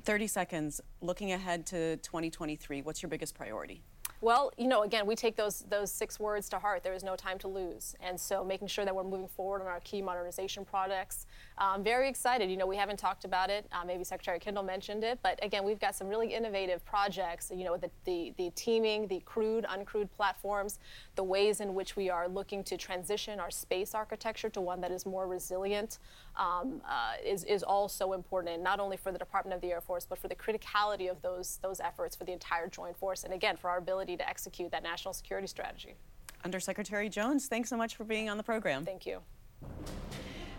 30 0.04 0.28
seconds. 0.28 0.82
Looking 1.02 1.32
ahead 1.32 1.66
to 1.68 1.98
2023, 1.98 2.82
what's 2.82 3.02
your 3.02 3.10
biggest 3.10 3.36
priority? 3.36 3.82
Well, 4.24 4.52
you 4.56 4.68
know, 4.68 4.84
again, 4.84 5.08
we 5.08 5.16
take 5.16 5.36
those 5.36 5.66
those 5.68 5.92
six 5.92 6.20
words 6.20 6.48
to 6.50 6.60
heart. 6.60 6.84
There 6.84 6.94
is 6.94 7.04
no 7.04 7.16
time 7.16 7.40
to 7.40 7.48
lose, 7.48 7.96
and 8.00 8.20
so 8.20 8.44
making 8.44 8.68
sure 8.68 8.86
that 8.86 8.96
we're 8.96 9.04
moving 9.04 9.28
forward 9.28 9.62
on 9.62 9.68
our 9.68 9.80
key 9.80 10.00
modernization 10.00 10.64
projects. 10.64 11.26
I'm 11.58 11.80
um, 11.80 11.84
very 11.84 12.08
excited. 12.08 12.50
You 12.50 12.56
know, 12.56 12.68
we 12.68 12.78
haven't 12.78 12.98
talked 12.98 13.26
about 13.26 13.50
it. 13.50 13.66
Uh, 13.72 13.84
maybe 13.84 14.04
Secretary 14.04 14.38
Kendall 14.38 14.64
mentioned 14.64 15.04
it, 15.04 15.18
but 15.24 15.44
again, 15.44 15.64
we've 15.64 15.80
got 15.80 15.96
some 15.96 16.08
really 16.08 16.36
innovative 16.36 16.86
projects. 16.86 17.52
You 17.52 17.64
know, 17.64 17.78
the 17.78 17.90
the, 18.06 18.32
the 18.38 18.52
teaming, 18.52 19.08
the 19.08 19.22
crude, 19.22 19.66
uncrewed 19.66 20.10
platforms, 20.16 20.78
the 21.16 21.24
ways 21.24 21.60
in 21.60 21.74
which 21.74 21.96
we 21.96 22.12
are 22.12 22.28
looking 22.28 22.64
to 22.66 22.78
transition 22.78 23.40
our 23.40 23.50
space 23.50 23.96
architecture 23.96 24.50
to 24.50 24.62
one 24.62 24.82
that 24.82 24.92
is 24.92 25.04
more 25.04 25.28
resilient 25.28 25.98
um, 26.36 26.82
uh, 26.88 27.14
is, 27.26 27.44
is 27.44 27.64
also 27.64 28.14
important, 28.14 28.62
not 28.62 28.80
only 28.80 28.98
for 28.98 29.12
the 29.12 29.18
Department 29.20 29.56
of 29.56 29.62
the 29.62 29.72
Air 29.72 29.82
Force, 29.82 30.06
but 30.08 30.18
for 30.18 30.28
the 30.28 30.36
criticality 30.36 31.10
of 31.10 31.22
those, 31.22 31.60
those 31.62 31.80
efforts 31.80 32.16
for 32.16 32.24
the 32.24 32.32
entire 32.32 32.68
joint 32.68 32.98
force, 32.98 33.24
and 33.24 33.34
again, 33.34 33.58
for 33.58 33.70
our 33.70 33.78
ability 33.78 34.11
to 34.18 34.28
execute 34.28 34.72
that 34.72 34.84
national 34.84 35.14
security 35.14 35.48
strategy. 35.48 35.96
Undersecretary 36.44 37.10
Jones, 37.10 37.48
thanks 37.48 37.70
so 37.70 37.78
much 37.78 37.96
for 37.96 38.04
being 38.04 38.30
on 38.30 38.38
the 38.38 38.44
program. 38.44 38.86
Thank 38.86 39.06
you. 39.06 39.20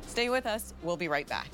Stay 0.06 0.28
with 0.28 0.46
us. 0.46 0.74
We'll 0.82 0.96
be 0.96 1.08
right 1.08 1.26
back. 1.28 1.48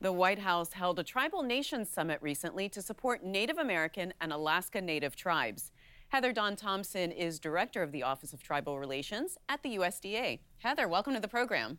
The 0.00 0.12
White 0.12 0.38
House 0.38 0.72
held 0.72 0.98
a 0.98 1.04
Tribal 1.04 1.42
Nations 1.42 1.88
Summit 1.88 2.18
recently 2.20 2.68
to 2.68 2.82
support 2.82 3.24
Native 3.24 3.58
American 3.58 4.12
and 4.20 4.32
Alaska 4.32 4.80
Native 4.80 5.16
tribes. 5.16 5.72
Heather 6.08 6.32
Dawn 6.32 6.56
Thompson 6.56 7.10
is 7.10 7.40
Director 7.40 7.82
of 7.82 7.90
the 7.90 8.02
Office 8.02 8.32
of 8.32 8.42
Tribal 8.42 8.78
Relations 8.78 9.38
at 9.48 9.62
the 9.62 9.76
USDA. 9.76 10.40
Heather, 10.58 10.86
welcome 10.86 11.14
to 11.14 11.20
the 11.20 11.28
program. 11.28 11.78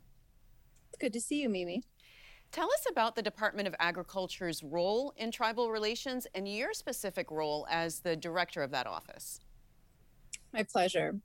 It's 0.89 0.97
good 0.99 1.13
to 1.13 1.21
see 1.21 1.41
you, 1.41 1.49
Mimi. 1.49 1.83
Tell 2.55 2.71
us 2.71 2.85
about 2.89 3.17
the 3.17 3.21
Department 3.21 3.67
of 3.67 3.75
Agriculture's 3.81 4.63
role 4.63 5.13
in 5.17 5.29
tribal 5.29 5.71
relations 5.71 6.25
and 6.33 6.47
your 6.47 6.73
specific 6.73 7.29
role 7.29 7.67
as 7.69 7.99
the 7.99 8.15
director 8.15 8.63
of 8.63 8.71
that 8.71 8.87
office. 8.87 9.41
My 10.53 10.63
pleasure. 10.63 11.19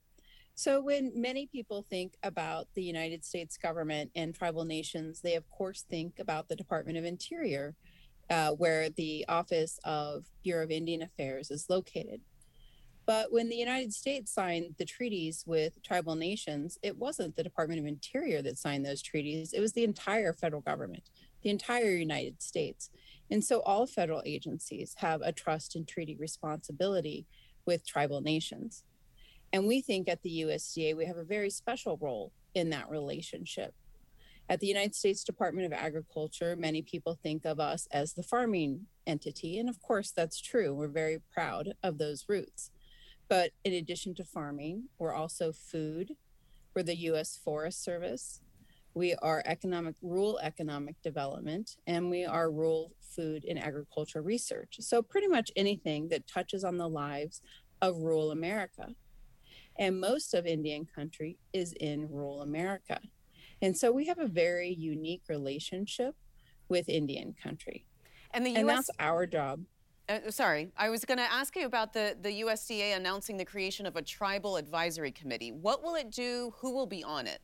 So, 0.56 0.80
when 0.82 1.12
many 1.14 1.46
people 1.46 1.86
think 1.88 2.14
about 2.24 2.66
the 2.74 2.82
United 2.82 3.24
States 3.24 3.56
government 3.56 4.10
and 4.16 4.34
tribal 4.34 4.64
nations, 4.64 5.20
they 5.20 5.36
of 5.36 5.48
course 5.50 5.84
think 5.88 6.18
about 6.18 6.48
the 6.48 6.56
Department 6.56 6.98
of 6.98 7.04
Interior, 7.04 7.76
uh, 8.28 8.50
where 8.50 8.90
the 8.90 9.24
Office 9.28 9.78
of 9.84 10.24
Bureau 10.42 10.64
of 10.64 10.72
Indian 10.72 11.02
Affairs 11.02 11.52
is 11.52 11.70
located. 11.70 12.22
But 13.10 13.32
when 13.32 13.48
the 13.48 13.56
United 13.56 13.92
States 13.92 14.32
signed 14.32 14.76
the 14.78 14.84
treaties 14.84 15.42
with 15.44 15.82
tribal 15.82 16.14
nations, 16.14 16.78
it 16.80 16.96
wasn't 16.96 17.34
the 17.34 17.42
Department 17.42 17.80
of 17.80 17.86
Interior 17.86 18.40
that 18.42 18.56
signed 18.56 18.86
those 18.86 19.02
treaties, 19.02 19.52
it 19.52 19.58
was 19.58 19.72
the 19.72 19.82
entire 19.82 20.32
federal 20.32 20.62
government, 20.62 21.02
the 21.42 21.50
entire 21.50 21.90
United 21.90 22.42
States. 22.42 22.90
And 23.30 23.44
so 23.44 23.60
all 23.60 23.86
federal 23.86 24.22
agencies 24.24 24.94
have 24.98 25.22
a 25.22 25.32
trust 25.32 25.76
and 25.76 25.86
treaty 25.86 26.16
responsibility 26.16 27.26
with 27.66 27.86
tribal 27.86 28.20
nations. 28.20 28.84
And 29.52 29.66
we 29.66 29.80
think 29.80 30.08
at 30.08 30.22
the 30.22 30.42
USDA, 30.42 30.96
we 30.96 31.06
have 31.06 31.16
a 31.16 31.24
very 31.24 31.50
special 31.50 31.98
role 32.00 32.32
in 32.54 32.70
that 32.70 32.90
relationship. 32.90 33.74
At 34.48 34.58
the 34.58 34.66
United 34.66 34.96
States 34.96 35.22
Department 35.22 35.66
of 35.66 35.72
Agriculture, 35.72 36.56
many 36.56 36.82
people 36.82 37.16
think 37.22 37.44
of 37.44 37.60
us 37.60 37.86
as 37.92 38.14
the 38.14 38.22
farming 38.24 38.86
entity. 39.06 39.58
And 39.58 39.68
of 39.68 39.80
course, 39.80 40.10
that's 40.10 40.40
true. 40.40 40.74
We're 40.74 40.88
very 40.88 41.20
proud 41.32 41.74
of 41.84 41.98
those 41.98 42.24
roots. 42.28 42.70
But 43.28 43.52
in 43.64 43.72
addition 43.72 44.14
to 44.16 44.24
farming, 44.24 44.88
we're 44.98 45.14
also 45.14 45.52
food. 45.52 46.16
We're 46.74 46.82
the 46.82 46.96
U.S. 46.96 47.38
Forest 47.42 47.84
Service. 47.84 48.40
We 48.94 49.14
are 49.16 49.42
economic, 49.46 49.94
rural 50.02 50.38
economic 50.42 50.96
development, 51.02 51.76
and 51.86 52.10
we 52.10 52.24
are 52.24 52.50
rural 52.50 52.92
food 53.00 53.44
and 53.48 53.58
agriculture 53.58 54.22
research. 54.22 54.76
So, 54.80 55.02
pretty 55.02 55.28
much 55.28 55.50
anything 55.56 56.08
that 56.08 56.26
touches 56.26 56.64
on 56.64 56.76
the 56.76 56.88
lives 56.88 57.40
of 57.80 57.96
rural 57.98 58.30
America. 58.32 58.88
And 59.78 60.00
most 60.00 60.34
of 60.34 60.46
Indian 60.46 60.86
country 60.94 61.38
is 61.52 61.72
in 61.80 62.08
rural 62.10 62.42
America. 62.42 63.00
And 63.62 63.76
so 63.76 63.90
we 63.92 64.06
have 64.06 64.18
a 64.18 64.26
very 64.26 64.70
unique 64.70 65.22
relationship 65.28 66.14
with 66.68 66.88
Indian 66.88 67.34
country. 67.42 67.86
And 68.32 68.44
the 68.44 68.50
US- 68.50 68.58
and 68.58 68.68
that's 68.68 68.90
our 68.98 69.26
job. 69.26 69.60
Uh, 70.08 70.30
sorry, 70.30 70.72
I 70.76 70.88
was 70.88 71.04
going 71.04 71.18
to 71.18 71.32
ask 71.32 71.54
you 71.56 71.66
about 71.66 71.92
the, 71.92 72.16
the 72.20 72.40
USDA 72.42 72.96
announcing 72.96 73.36
the 73.36 73.44
creation 73.44 73.86
of 73.86 73.96
a 73.96 74.02
tribal 74.02 74.56
advisory 74.56 75.12
committee. 75.12 75.52
What 75.52 75.82
will 75.82 75.94
it 75.94 76.10
do? 76.10 76.52
Who 76.58 76.72
will 76.72 76.86
be 76.86 77.04
on 77.04 77.26
it? 77.26 77.40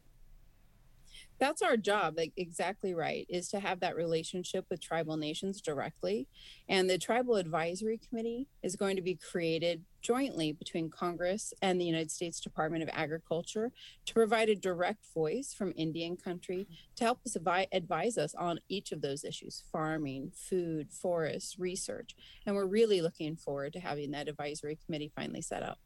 That's 1.38 1.62
our 1.62 1.76
job 1.76 2.14
like 2.16 2.32
exactly 2.36 2.94
right 2.94 3.26
is 3.28 3.48
to 3.48 3.60
have 3.60 3.80
that 3.80 3.96
relationship 3.96 4.66
with 4.70 4.80
tribal 4.80 5.16
nations 5.16 5.60
directly. 5.60 6.28
And 6.68 6.88
the 6.88 6.98
tribal 6.98 7.36
advisory 7.36 8.00
committee 8.08 8.48
is 8.62 8.76
going 8.76 8.96
to 8.96 9.02
be 9.02 9.16
created 9.16 9.82
jointly 10.02 10.52
between 10.52 10.88
congress 10.88 11.52
and 11.62 11.80
the 11.80 11.84
united 11.84 12.12
states 12.12 12.38
department 12.38 12.80
of 12.80 12.88
agriculture 12.92 13.72
to 14.04 14.14
provide 14.14 14.48
a 14.48 14.54
direct 14.54 15.04
voice 15.12 15.52
from 15.52 15.72
indian 15.74 16.16
country 16.16 16.68
to 16.94 17.02
help 17.02 17.18
us 17.26 17.36
advise 17.72 18.16
us 18.16 18.32
on 18.36 18.60
each 18.68 18.92
of 18.92 19.00
those 19.00 19.24
issues 19.24 19.64
farming 19.72 20.30
food 20.34 20.92
forests 20.92 21.58
research. 21.58 22.14
And 22.44 22.54
we're 22.54 22.66
really 22.66 23.00
looking 23.00 23.36
forward 23.36 23.72
to 23.74 23.80
having 23.80 24.10
that 24.12 24.28
advisory 24.28 24.78
committee 24.84 25.12
finally 25.14 25.42
set 25.42 25.62
up 25.62 25.78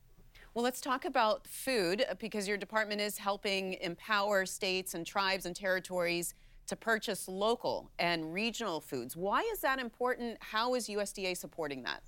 well, 0.54 0.64
let's 0.64 0.80
talk 0.80 1.04
about 1.04 1.46
food 1.46 2.04
uh, 2.10 2.14
because 2.18 2.48
your 2.48 2.56
department 2.56 3.00
is 3.00 3.18
helping 3.18 3.74
empower 3.74 4.44
states 4.44 4.94
and 4.94 5.06
tribes 5.06 5.46
and 5.46 5.54
territories 5.54 6.34
to 6.66 6.74
purchase 6.74 7.28
local 7.28 7.90
and 7.98 8.32
regional 8.32 8.80
foods. 8.80 9.16
Why 9.16 9.48
is 9.52 9.60
that 9.60 9.78
important? 9.78 10.38
How 10.40 10.74
is 10.74 10.88
USDA 10.88 11.36
supporting 11.36 11.84
that? 11.84 12.02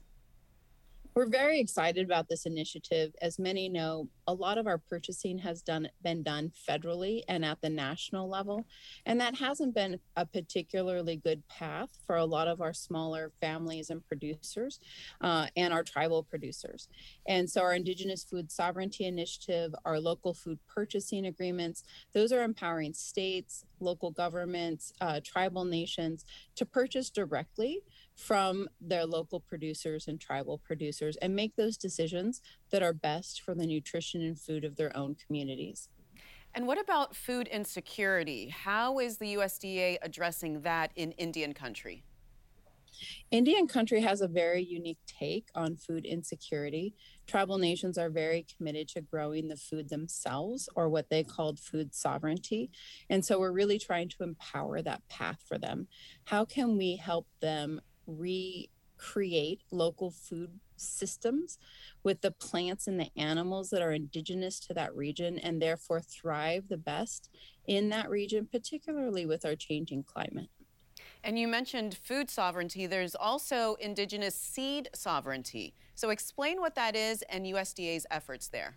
We're 1.15 1.27
very 1.27 1.61
excited 1.61 2.07
about 2.07 2.31
this 2.31 2.47
initiative. 2.47 3.13
As 3.21 3.39
many 3.39 3.69
know, 3.69 4.09
a 4.27 4.33
lot 4.33 4.57
of 4.57 4.67
our 4.67 4.79
purchasing 4.79 5.37
has 5.39 5.61
done 5.61 5.89
been 6.03 6.23
done 6.23 6.53
federally 6.67 7.21
and 7.29 7.45
at 7.45 7.61
the 7.61 7.69
national 7.69 8.31
level, 8.31 8.65
and 9.05 9.21
that 9.21 9.37
hasn't 9.37 9.75
been 9.75 10.01
a 10.17 10.25
particularly 10.25 11.17
good 11.17 11.47
path 11.49 11.91
for 12.07 12.17
a 12.17 12.25
lot 12.25 12.49
of 12.49 12.63
our 12.63 12.73
smaller 12.73 13.31
families 13.43 13.91
and 13.91 14.07
producers 14.09 14.81
uh, 15.21 15.49
and 15.55 15.75
our 15.75 15.83
tribal 15.83 16.23
producers. 16.23 16.89
And 17.27 17.49
so, 17.49 17.61
our 17.61 17.75
Indigenous 17.75 18.25
Food 18.25 18.51
Sovereignty 18.51 19.05
Initiative, 19.05 19.75
our 19.85 20.01
local 20.01 20.33
food 20.33 20.61
purchasing 20.67 21.27
agreements, 21.27 21.85
those 22.15 22.33
are 22.33 22.43
empowering 22.43 22.95
states, 22.95 23.67
local 23.81 24.13
governments, 24.13 24.95
uh, 25.03 25.21
tribal 25.23 25.67
nations 25.67 26.25
to 26.57 26.65
purchase 26.65 27.11
directly 27.11 27.83
from 28.15 28.69
their 28.81 29.07
local 29.07 29.41
producers 29.41 30.09
and 30.09 30.21
tribal 30.21 30.59
producers 30.59 31.17
and 31.17 31.35
make 31.35 31.57
those 31.57 31.77
decisions 31.77 32.41
that 32.71 32.83
are 32.83 32.93
best 32.93 33.41
for 33.43 33.55
the 33.55 33.67
nutrition 33.67 34.23
and 34.23 34.39
food 34.39 34.65
of 34.65 34.77
their 34.77 34.97
own 34.97 35.15
communities. 35.15 35.89
And 36.55 36.67
what 36.67 36.79
about 36.79 37.17
food 37.17 37.49
insecurity? 37.49 38.51
How 38.51 38.99
is 38.99 39.17
the 39.17 39.35
USDA 39.35 39.99
addressing 40.03 40.61
that 40.63 40.93
in 40.95 41.13
Indian 41.13 41.55
country? 41.55 42.05
Indian 43.31 43.67
country 43.67 44.01
has 44.03 44.21
a 44.21 44.29
very 44.29 44.63
unique 44.63 44.99
take 45.07 45.49
on 45.55 45.77
food 45.77 46.05
insecurity. 46.05 46.95
Tribal 47.27 47.59
nations 47.59 47.97
are 47.97 48.11
very 48.11 48.47
committed 48.57 48.89
to 48.89 49.01
growing 49.01 49.49
the 49.49 49.57
food 49.57 49.89
themselves, 49.89 50.69
or 50.77 50.89
what 50.89 51.09
they 51.09 51.25
called 51.25 51.59
food 51.59 51.95
sovereignty. 51.95 52.71
And 53.09 53.25
so 53.25 53.41
we're 53.41 53.53
really 53.53 53.79
trying 53.79 54.11
to 54.11 54.23
empower 54.23 54.83
that 54.83 55.09
path 55.09 55.43
for 55.49 55.59
them. 55.59 55.89
How 56.25 56.45
can 56.45 56.77
we 56.77 56.97
help 56.97 57.27
them 57.41 57.81
recreate 58.07 59.63
local 59.71 60.11
food 60.11 60.61
systems 60.77 61.59
with 62.03 62.21
the 62.21 62.31
plants 62.31 62.87
and 62.87 62.99
the 62.99 63.11
animals 63.17 63.71
that 63.71 63.83
are 63.83 63.93
indigenous 63.93 64.59
to 64.61 64.75
that 64.75 64.95
region 64.95 65.39
and 65.39 65.61
therefore 65.63 66.01
thrive 66.01 66.69
the 66.69 66.77
best 66.77 67.31
in 67.67 67.89
that 67.91 68.11
region, 68.11 68.49
particularly 68.51 69.27
with 69.27 69.45
our 69.45 69.55
changing 69.55 70.03
climate. 70.03 70.49
And 71.25 71.39
you 71.39 71.47
mentioned 71.47 71.97
food 72.03 72.29
sovereignty. 72.31 72.87
There's 72.87 73.15
also 73.15 73.75
indigenous 73.75 74.35
seed 74.35 74.89
sovereignty. 74.93 75.75
So 75.95 76.11
explain 76.11 76.61
what 76.61 76.75
that 76.75 76.97
is 76.97 77.23
and 77.23 77.47
USDA's 77.47 78.07
efforts 78.11 78.49
there. 78.49 78.77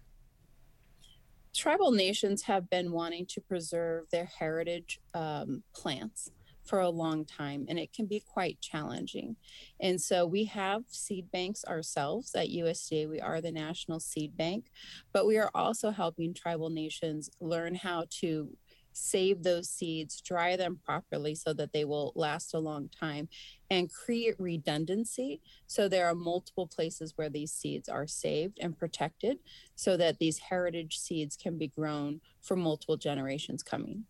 Tribal 1.55 1.91
nations 1.91 2.43
have 2.43 2.69
been 2.69 2.91
wanting 2.91 3.25
to 3.27 3.41
preserve 3.41 4.09
their 4.11 4.25
heritage 4.25 4.99
um, 5.13 5.63
plants 5.73 6.31
for 6.65 6.79
a 6.79 6.89
long 6.89 7.25
time 7.25 7.65
and 7.69 7.79
it 7.79 7.93
can 7.93 8.05
be 8.05 8.19
quite 8.19 8.59
challenging. 8.59 9.35
And 9.79 10.01
so 10.01 10.25
we 10.25 10.45
have 10.45 10.83
seed 10.87 11.31
banks 11.31 11.63
ourselves 11.65 12.33
at 12.35 12.49
USDA. 12.49 13.09
We 13.09 13.21
are 13.21 13.41
the 13.41 13.51
National 13.51 13.99
Seed 13.99 14.35
Bank, 14.35 14.65
but 15.13 15.27
we 15.27 15.37
are 15.37 15.51
also 15.53 15.91
helping 15.91 16.33
tribal 16.33 16.69
nations 16.69 17.29
learn 17.39 17.75
how 17.75 18.05
to 18.21 18.49
save 18.95 19.43
those 19.43 19.69
seeds, 19.69 20.21
dry 20.21 20.55
them 20.55 20.79
properly 20.85 21.35
so 21.35 21.53
that 21.53 21.73
they 21.73 21.83
will 21.83 22.13
last 22.15 22.53
a 22.53 22.59
long 22.59 22.89
time, 22.89 23.27
and 23.69 23.91
create 23.91 24.35
redundancy. 24.39 25.41
So 25.67 25.87
there 25.87 26.07
are 26.07 26.15
multiple 26.15 26.67
places 26.67 27.13
where 27.15 27.29
these 27.29 27.51
seeds 27.51 27.89
are 27.89 28.07
saved 28.07 28.57
and 28.61 28.77
protected 28.77 29.37
so 29.75 29.97
that 29.97 30.19
these 30.19 30.39
heritage 30.39 30.97
seeds 30.97 31.35
can 31.35 31.57
be 31.57 31.67
grown 31.67 32.21
for 32.41 32.55
multiple 32.55 32.97
generations 32.97 33.63
coming. 33.63 34.05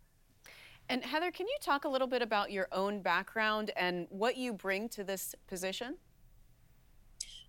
And 0.87 1.03
Heather, 1.03 1.31
can 1.31 1.47
you 1.47 1.57
talk 1.61 1.85
a 1.85 1.89
little 1.89 2.07
bit 2.07 2.21
about 2.21 2.51
your 2.51 2.67
own 2.71 3.01
background 3.01 3.71
and 3.75 4.05
what 4.09 4.37
you 4.37 4.53
bring 4.53 4.87
to 4.89 5.03
this 5.03 5.33
position? 5.47 5.95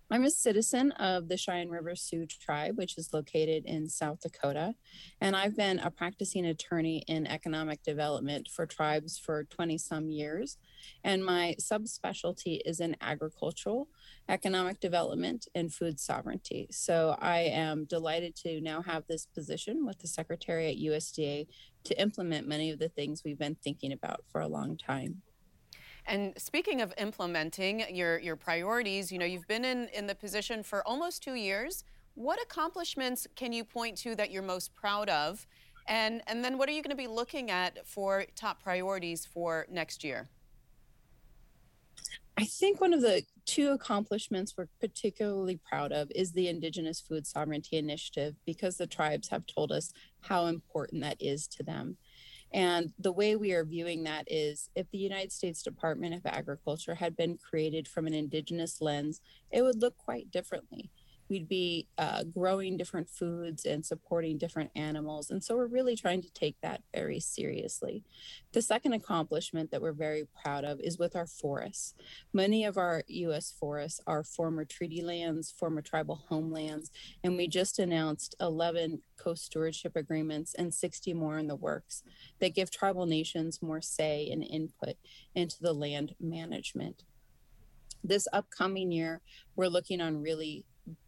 I'm 0.09 0.23
a 0.23 0.31
citizen 0.31 0.91
of 0.93 1.27
the 1.27 1.35
Cheyenne 1.35 1.69
River 1.69 1.93
Sioux 1.93 2.25
tribe, 2.25 2.77
which 2.77 2.97
is 2.97 3.11
located 3.11 3.65
in 3.65 3.89
South 3.89 4.21
Dakota. 4.21 4.73
And 5.19 5.35
I've 5.35 5.57
been 5.57 5.79
a 5.79 5.91
practicing 5.91 6.45
attorney 6.45 7.03
in 7.07 7.27
economic 7.27 7.83
development 7.83 8.47
for 8.47 8.65
tribes 8.65 9.19
for 9.19 9.43
20 9.43 9.77
some 9.77 10.09
years. 10.09 10.59
And 11.03 11.25
my 11.25 11.55
subspecialty 11.59 12.61
is 12.63 12.79
in 12.79 12.95
agricultural, 13.01 13.89
economic 14.29 14.79
development, 14.79 15.49
and 15.53 15.73
food 15.73 15.99
sovereignty. 15.99 16.67
So 16.71 17.17
I 17.19 17.39
am 17.39 17.83
delighted 17.83 18.33
to 18.37 18.61
now 18.61 18.81
have 18.83 19.03
this 19.07 19.25
position 19.25 19.85
with 19.85 19.99
the 19.99 20.07
Secretary 20.07 20.69
at 20.69 20.77
USDA 20.77 21.47
to 21.83 22.01
implement 22.01 22.47
many 22.47 22.71
of 22.71 22.79
the 22.79 22.89
things 22.89 23.23
we've 23.25 23.37
been 23.37 23.57
thinking 23.61 23.91
about 23.91 24.23
for 24.31 24.39
a 24.39 24.47
long 24.47 24.77
time. 24.77 25.21
And 26.07 26.33
speaking 26.37 26.81
of 26.81 26.93
implementing 26.97 27.83
your, 27.93 28.17
your 28.19 28.37
priorities, 28.37 29.11
you 29.11 29.19
know, 29.19 29.25
you've 29.25 29.47
been 29.47 29.65
in, 29.65 29.89
in 29.89 30.07
the 30.07 30.15
position 30.15 30.63
for 30.63 30.87
almost 30.87 31.21
two 31.21 31.33
years. 31.33 31.83
What 32.15 32.41
accomplishments 32.41 33.27
can 33.35 33.51
you 33.51 33.65
point 33.65 33.97
to 33.99 34.15
that 34.15 34.31
you're 34.31 34.41
most 34.41 34.73
proud 34.73 35.09
of? 35.09 35.45
And, 35.87 36.21
and 36.27 36.43
then 36.43 36.57
what 36.57 36.69
are 36.69 36.71
you 36.71 36.81
going 36.81 36.95
to 36.95 37.01
be 37.01 37.07
looking 37.07 37.51
at 37.51 37.85
for 37.85 38.25
top 38.35 38.63
priorities 38.63 39.25
for 39.25 39.67
next 39.69 40.03
year? 40.03 40.29
I 42.37 42.45
think 42.45 42.79
one 42.79 42.93
of 42.93 43.01
the 43.01 43.23
two 43.45 43.71
accomplishments 43.71 44.53
we're 44.55 44.67
particularly 44.79 45.59
proud 45.67 45.91
of 45.91 46.11
is 46.13 46.31
the 46.31 46.47
Indigenous 46.47 47.01
Food 47.01 47.25
Sovereignty 47.25 47.77
Initiative 47.77 48.35
because 48.45 48.77
the 48.77 48.87
tribes 48.87 49.29
have 49.29 49.45
told 49.47 49.71
us 49.71 49.91
how 50.21 50.45
important 50.45 51.01
that 51.01 51.17
is 51.19 51.47
to 51.47 51.63
them. 51.63 51.97
And 52.53 52.93
the 52.97 53.11
way 53.11 53.35
we 53.35 53.51
are 53.53 53.65
viewing 53.65 54.03
that 54.03 54.25
is 54.31 54.69
if 54.75 54.89
the 54.89 54.97
United 54.97 55.31
States 55.31 55.61
Department 55.61 56.15
of 56.15 56.25
Agriculture 56.25 56.95
had 56.95 57.15
been 57.15 57.37
created 57.37 57.87
from 57.87 58.07
an 58.07 58.13
Indigenous 58.13 58.81
lens, 58.81 59.21
it 59.51 59.61
would 59.61 59.81
look 59.81 59.97
quite 59.97 60.31
differently 60.31 60.89
we'd 61.29 61.47
be 61.47 61.87
uh, 61.97 62.23
growing 62.23 62.77
different 62.77 63.09
foods 63.09 63.65
and 63.65 63.85
supporting 63.85 64.37
different 64.37 64.71
animals. 64.75 65.29
And 65.29 65.43
so 65.43 65.55
we're 65.55 65.67
really 65.67 65.95
trying 65.95 66.21
to 66.21 66.31
take 66.31 66.55
that 66.61 66.81
very 66.93 67.19
seriously. 67.19 68.03
The 68.53 68.61
second 68.61 68.93
accomplishment 68.93 69.71
that 69.71 69.81
we're 69.81 69.93
very 69.93 70.27
proud 70.41 70.63
of 70.63 70.79
is 70.79 70.97
with 70.97 71.15
our 71.15 71.27
forests. 71.27 71.95
Many 72.33 72.63
of 72.63 72.77
our 72.77 73.03
US 73.07 73.53
forests 73.57 73.99
are 74.07 74.23
former 74.23 74.65
treaty 74.65 75.01
lands, 75.01 75.51
former 75.51 75.81
tribal 75.81 76.23
homelands, 76.29 76.91
and 77.23 77.35
we 77.35 77.47
just 77.47 77.79
announced 77.79 78.35
11 78.39 79.01
co 79.17 79.33
stewardship 79.33 79.95
agreements 79.95 80.53
and 80.53 80.73
60 80.73 81.13
more 81.13 81.37
in 81.37 81.47
the 81.47 81.55
works 81.55 82.03
that 82.39 82.55
give 82.55 82.71
tribal 82.71 83.05
nations 83.05 83.61
more 83.61 83.81
say 83.81 84.29
and 84.31 84.43
input 84.43 84.95
into 85.35 85.57
the 85.59 85.73
land 85.73 86.15
management 86.19 87.03
this 88.03 88.27
upcoming 88.31 88.91
year, 88.91 89.21
we're 89.55 89.67
looking 89.67 90.01
on 90.01 90.21
really 90.21 90.65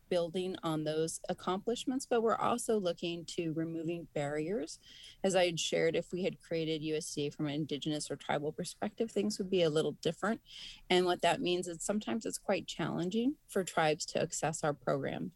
building 0.10 0.56
on 0.64 0.84
those 0.84 1.20
accomplishments, 1.30 2.06
but 2.10 2.22
we're 2.22 2.36
also 2.36 2.80
looking 2.80 3.26
to 3.26 3.54
removing 3.54 4.08
barriers. 4.14 4.80
As 5.24 5.36
I 5.36 5.46
had 5.46 5.60
shared, 5.60 5.96
if 5.96 6.12
we 6.12 6.24
had 6.24 6.42
created 6.42 6.82
USDA 6.82 7.34
from 7.34 7.48
an 7.48 7.54
indigenous 7.54 8.10
or 8.10 8.16
tribal 8.16 8.52
perspective, 8.52 9.12
things 9.12 9.38
would 9.38 9.50
be 9.50 9.64
a 9.64 9.70
little 9.70 9.96
different. 10.02 10.42
And 10.90 11.06
what 11.06 11.22
that 11.22 11.42
means 11.42 11.68
is 11.68 11.84
sometimes 11.84 12.26
it's 12.26 12.38
quite 12.38 12.68
challenging 12.68 13.36
for 13.48 13.64
tribes 13.64 14.06
to 14.08 14.22
access 14.22 14.64
our 14.64 14.74
program. 14.74 15.32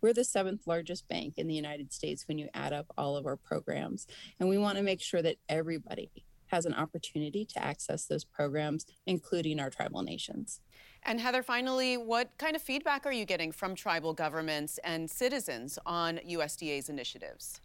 We're 0.00 0.12
the 0.12 0.24
seventh 0.24 0.66
largest 0.66 1.08
bank 1.08 1.34
in 1.36 1.46
the 1.46 1.54
United 1.54 1.92
States 1.92 2.26
when 2.28 2.38
you 2.38 2.48
add 2.54 2.72
up 2.72 2.86
all 2.98 3.16
of 3.16 3.26
our 3.26 3.36
programs. 3.36 4.06
And 4.38 4.48
we 4.48 4.58
want 4.58 4.76
to 4.76 4.82
make 4.82 5.00
sure 5.00 5.22
that 5.22 5.36
everybody 5.48 6.10
has 6.48 6.66
an 6.66 6.74
opportunity 6.74 7.44
to 7.44 7.62
access 7.62 8.06
those 8.06 8.24
programs, 8.24 8.86
including 9.06 9.60
our 9.60 9.70
tribal 9.70 10.02
nations. 10.02 10.60
And 11.08 11.20
Heather, 11.20 11.44
finally, 11.44 11.96
what 11.96 12.36
kind 12.36 12.56
of 12.56 12.62
feedback 12.62 13.06
are 13.06 13.12
you 13.12 13.24
getting 13.24 13.52
from 13.52 13.76
tribal 13.76 14.12
governments 14.12 14.80
and 14.82 15.08
citizens 15.08 15.78
on 15.86 16.18
USDA's 16.28 16.88
initiatives? 16.88 17.60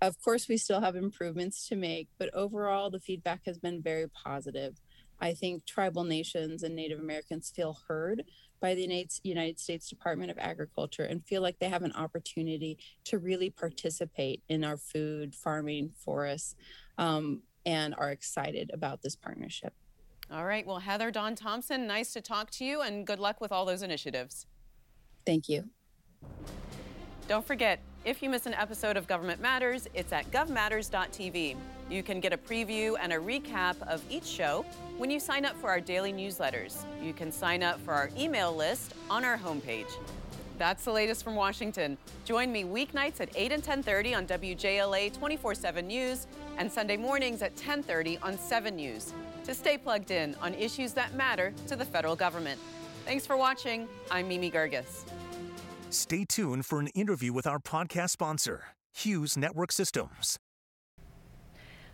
Of 0.00 0.22
course, 0.22 0.48
we 0.48 0.56
still 0.56 0.80
have 0.80 0.94
improvements 0.94 1.68
to 1.68 1.74
make, 1.74 2.06
but 2.18 2.32
overall, 2.32 2.90
the 2.90 3.00
feedback 3.00 3.40
has 3.46 3.58
been 3.58 3.82
very 3.82 4.08
positive. 4.08 4.80
I 5.20 5.34
think 5.34 5.66
tribal 5.66 6.04
nations 6.04 6.62
and 6.62 6.76
Native 6.76 7.00
Americans 7.00 7.52
feel 7.54 7.76
heard 7.88 8.22
by 8.60 8.76
the 8.76 9.08
United 9.24 9.58
States 9.58 9.88
Department 9.88 10.30
of 10.30 10.38
Agriculture 10.38 11.04
and 11.04 11.26
feel 11.26 11.42
like 11.42 11.58
they 11.58 11.68
have 11.68 11.82
an 11.82 11.92
opportunity 11.92 12.78
to 13.04 13.18
really 13.18 13.50
participate 13.50 14.42
in 14.48 14.62
our 14.62 14.76
food, 14.76 15.34
farming, 15.34 15.90
forests. 16.04 16.54
Um, 16.98 17.42
and 17.64 17.94
are 17.96 18.10
excited 18.10 18.70
about 18.74 19.02
this 19.02 19.14
partnership. 19.14 19.72
All 20.32 20.46
right. 20.46 20.66
Well, 20.66 20.78
Heather 20.78 21.10
Dawn 21.10 21.34
Thompson, 21.34 21.86
nice 21.86 22.12
to 22.14 22.22
talk 22.22 22.50
to 22.52 22.64
you 22.64 22.80
and 22.80 23.06
good 23.06 23.18
luck 23.18 23.40
with 23.40 23.52
all 23.52 23.66
those 23.66 23.82
initiatives. 23.82 24.46
Thank 25.26 25.48
you. 25.48 25.68
Don't 27.28 27.46
forget, 27.46 27.80
if 28.04 28.22
you 28.22 28.30
miss 28.30 28.46
an 28.46 28.54
episode 28.54 28.96
of 28.96 29.06
Government 29.06 29.40
Matters, 29.40 29.88
it's 29.94 30.12
at 30.12 30.30
govmatters.tv. 30.30 31.56
You 31.90 32.02
can 32.02 32.20
get 32.20 32.32
a 32.32 32.38
preview 32.38 32.96
and 32.98 33.12
a 33.12 33.16
recap 33.16 33.80
of 33.86 34.02
each 34.08 34.24
show 34.24 34.64
when 34.96 35.10
you 35.10 35.20
sign 35.20 35.44
up 35.44 35.54
for 35.60 35.68
our 35.68 35.80
daily 35.80 36.12
newsletters. 36.12 36.84
You 37.02 37.12
can 37.12 37.30
sign 37.30 37.62
up 37.62 37.78
for 37.80 37.92
our 37.92 38.08
email 38.18 38.54
list 38.56 38.94
on 39.10 39.24
our 39.24 39.36
homepage. 39.36 39.90
That's 40.62 40.84
the 40.84 40.92
latest 40.92 41.24
from 41.24 41.34
Washington. 41.34 41.98
Join 42.24 42.52
me 42.52 42.62
weeknights 42.62 43.20
at 43.20 43.30
8 43.34 43.50
and 43.50 43.64
10:30 43.64 44.14
on 44.14 44.26
WJLA 44.28 45.10
24/7 45.10 45.88
News 45.88 46.28
and 46.56 46.70
Sunday 46.70 46.96
mornings 46.96 47.42
at 47.42 47.56
10:30 47.56 48.16
on 48.22 48.38
7 48.38 48.76
News 48.76 49.12
to 49.42 49.54
stay 49.54 49.76
plugged 49.76 50.12
in 50.12 50.36
on 50.36 50.54
issues 50.54 50.92
that 50.92 51.14
matter 51.14 51.52
to 51.66 51.74
the 51.74 51.84
federal 51.84 52.14
government. 52.14 52.60
Thanks 53.04 53.26
for 53.26 53.36
watching. 53.36 53.88
I'm 54.08 54.28
Mimi 54.28 54.52
Geerges. 54.52 55.04
Stay 55.90 56.24
tuned 56.24 56.64
for 56.64 56.78
an 56.78 56.86
interview 56.94 57.32
with 57.32 57.48
our 57.48 57.58
podcast 57.58 58.10
sponsor, 58.10 58.66
Hughes 58.92 59.36
Network 59.36 59.72
Systems. 59.72 60.38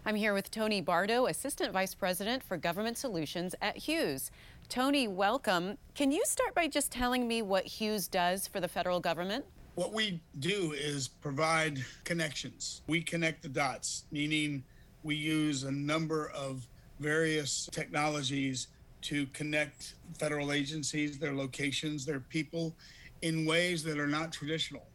I'm 0.05 0.17
here 0.17 0.33
with 0.33 0.51
Tony 0.51 0.81
Bardo, 0.81 1.27
Assistant 1.27 1.73
Vice 1.73 1.95
President 1.95 2.43
for 2.43 2.57
Government 2.57 2.97
Solutions 2.97 3.55
at 3.61 3.77
Hughes. 3.77 4.31
Tony, 4.69 5.09
welcome. 5.09 5.79
Can 5.95 6.13
you 6.13 6.23
start 6.27 6.55
by 6.55 6.69
just 6.69 6.93
telling 6.93 7.27
me 7.27 7.41
what 7.41 7.65
Hughes 7.65 8.07
does 8.07 8.47
for 8.47 8.61
the 8.61 8.69
federal 8.69 9.01
government? 9.01 9.47
What 9.77 9.95
we 9.95 10.21
do 10.41 10.75
is 10.77 11.09
provide 11.09 11.83
connections. 12.05 12.83
We 12.87 13.01
connect 13.01 13.43
the 13.43 13.49
dots, 13.49 14.05
meaning 14.13 14.63
we 15.03 15.15
use 15.15 15.63
a 15.63 15.71
number 15.73 16.29
of 16.35 16.69
various 17.01 17.67
technologies 17.73 18.69
to 19.03 19.25
connect 19.29 19.95
federal 20.19 20.53
agencies, 20.53 21.19
their 21.19 21.35
locations, 21.35 22.05
their 22.05 22.21
people 22.21 22.77
in 23.23 23.47
ways 23.47 23.83
that 23.85 23.99
are 23.99 24.07
not 24.07 24.33
traditional, 24.33 24.87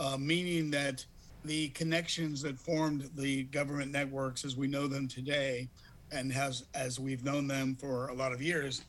uh, 0.00 0.16
meaning 0.18 0.70
that 0.70 1.04
the 1.44 1.68
connections 1.70 2.40
that 2.40 2.58
formed 2.58 3.10
the 3.14 3.42
government 3.44 3.92
networks 3.92 4.46
as 4.46 4.56
we 4.56 4.68
know 4.68 4.86
them 4.86 5.06
today 5.06 5.68
and 6.12 6.32
has 6.32 6.64
as 6.72 6.98
we've 6.98 7.24
known 7.24 7.46
them 7.46 7.76
for 7.78 8.08
a 8.08 8.14
lot 8.14 8.32
of 8.32 8.40
years 8.40 8.84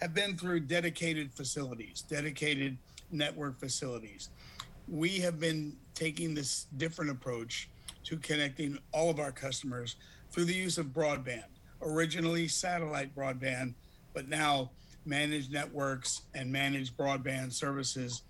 have 0.00 0.14
been 0.14 0.36
through 0.36 0.60
dedicated 0.60 1.32
facilities, 1.32 2.02
dedicated 2.02 2.76
network 3.10 3.58
facilities. 3.58 4.30
We 4.86 5.18
have 5.20 5.40
been 5.40 5.76
taking 5.94 6.34
this 6.34 6.66
different 6.76 7.10
approach 7.10 7.68
to 8.04 8.16
connecting 8.16 8.78
all 8.92 9.10
of 9.10 9.18
our 9.18 9.32
customers 9.32 9.96
through 10.30 10.44
the 10.44 10.54
use 10.54 10.78
of 10.78 10.86
broadband, 10.86 11.44
originally 11.82 12.48
satellite 12.48 13.14
broadband, 13.14 13.74
but 14.14 14.28
now 14.28 14.70
managed 15.04 15.52
networks 15.52 16.22
and 16.34 16.50
managed 16.50 16.96
broadband 16.96 17.52
services 17.52 18.22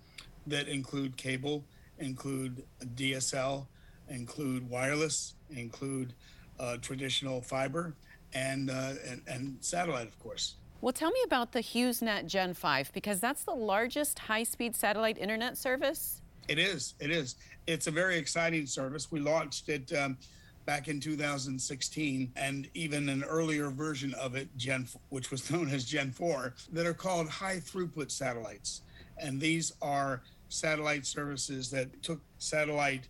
that 0.47 0.67
include 0.67 1.15
cable, 1.17 1.63
include 1.99 2.63
DSL, 2.95 3.67
include 4.09 4.69
wireless, 4.69 5.35
include 5.51 6.13
uh, 6.59 6.77
traditional 6.77 7.41
fiber, 7.41 7.93
and, 8.33 8.69
uh, 8.69 8.93
and 9.07 9.21
and 9.27 9.57
satellite, 9.61 10.07
of 10.07 10.19
course. 10.19 10.55
Well, 10.81 10.93
tell 10.93 11.11
me 11.11 11.19
about 11.25 11.51
the 11.51 11.59
HughesNet 11.59 12.27
Gen 12.27 12.53
5 12.53 12.93
because 12.93 13.19
that's 13.19 13.43
the 13.43 13.53
largest 13.53 14.17
high 14.17 14.43
speed 14.43 14.77
satellite 14.77 15.17
internet 15.17 15.57
service. 15.57 16.21
It 16.47 16.57
is. 16.57 16.95
It 17.01 17.11
is. 17.11 17.35
It's 17.67 17.87
a 17.87 17.91
very 17.91 18.17
exciting 18.17 18.65
service. 18.65 19.11
We 19.11 19.19
launched 19.19 19.67
it 19.67 19.91
um, 19.93 20.17
back 20.65 20.87
in 20.87 21.01
2016 21.01 22.31
and 22.37 22.69
even 22.73 23.09
an 23.09 23.25
earlier 23.25 23.69
version 23.71 24.13
of 24.13 24.35
it, 24.35 24.47
Gen, 24.55 24.87
which 25.09 25.31
was 25.31 25.51
known 25.51 25.67
as 25.69 25.83
Gen 25.83 26.11
4, 26.11 26.53
that 26.71 26.85
are 26.85 26.93
called 26.93 27.27
high 27.27 27.57
throughput 27.57 28.09
satellites. 28.09 28.81
And 29.17 29.39
these 29.41 29.73
are 29.81 30.21
satellite 30.47 31.05
services 31.05 31.69
that 31.71 32.01
took 32.01 32.21
satellite 32.37 33.09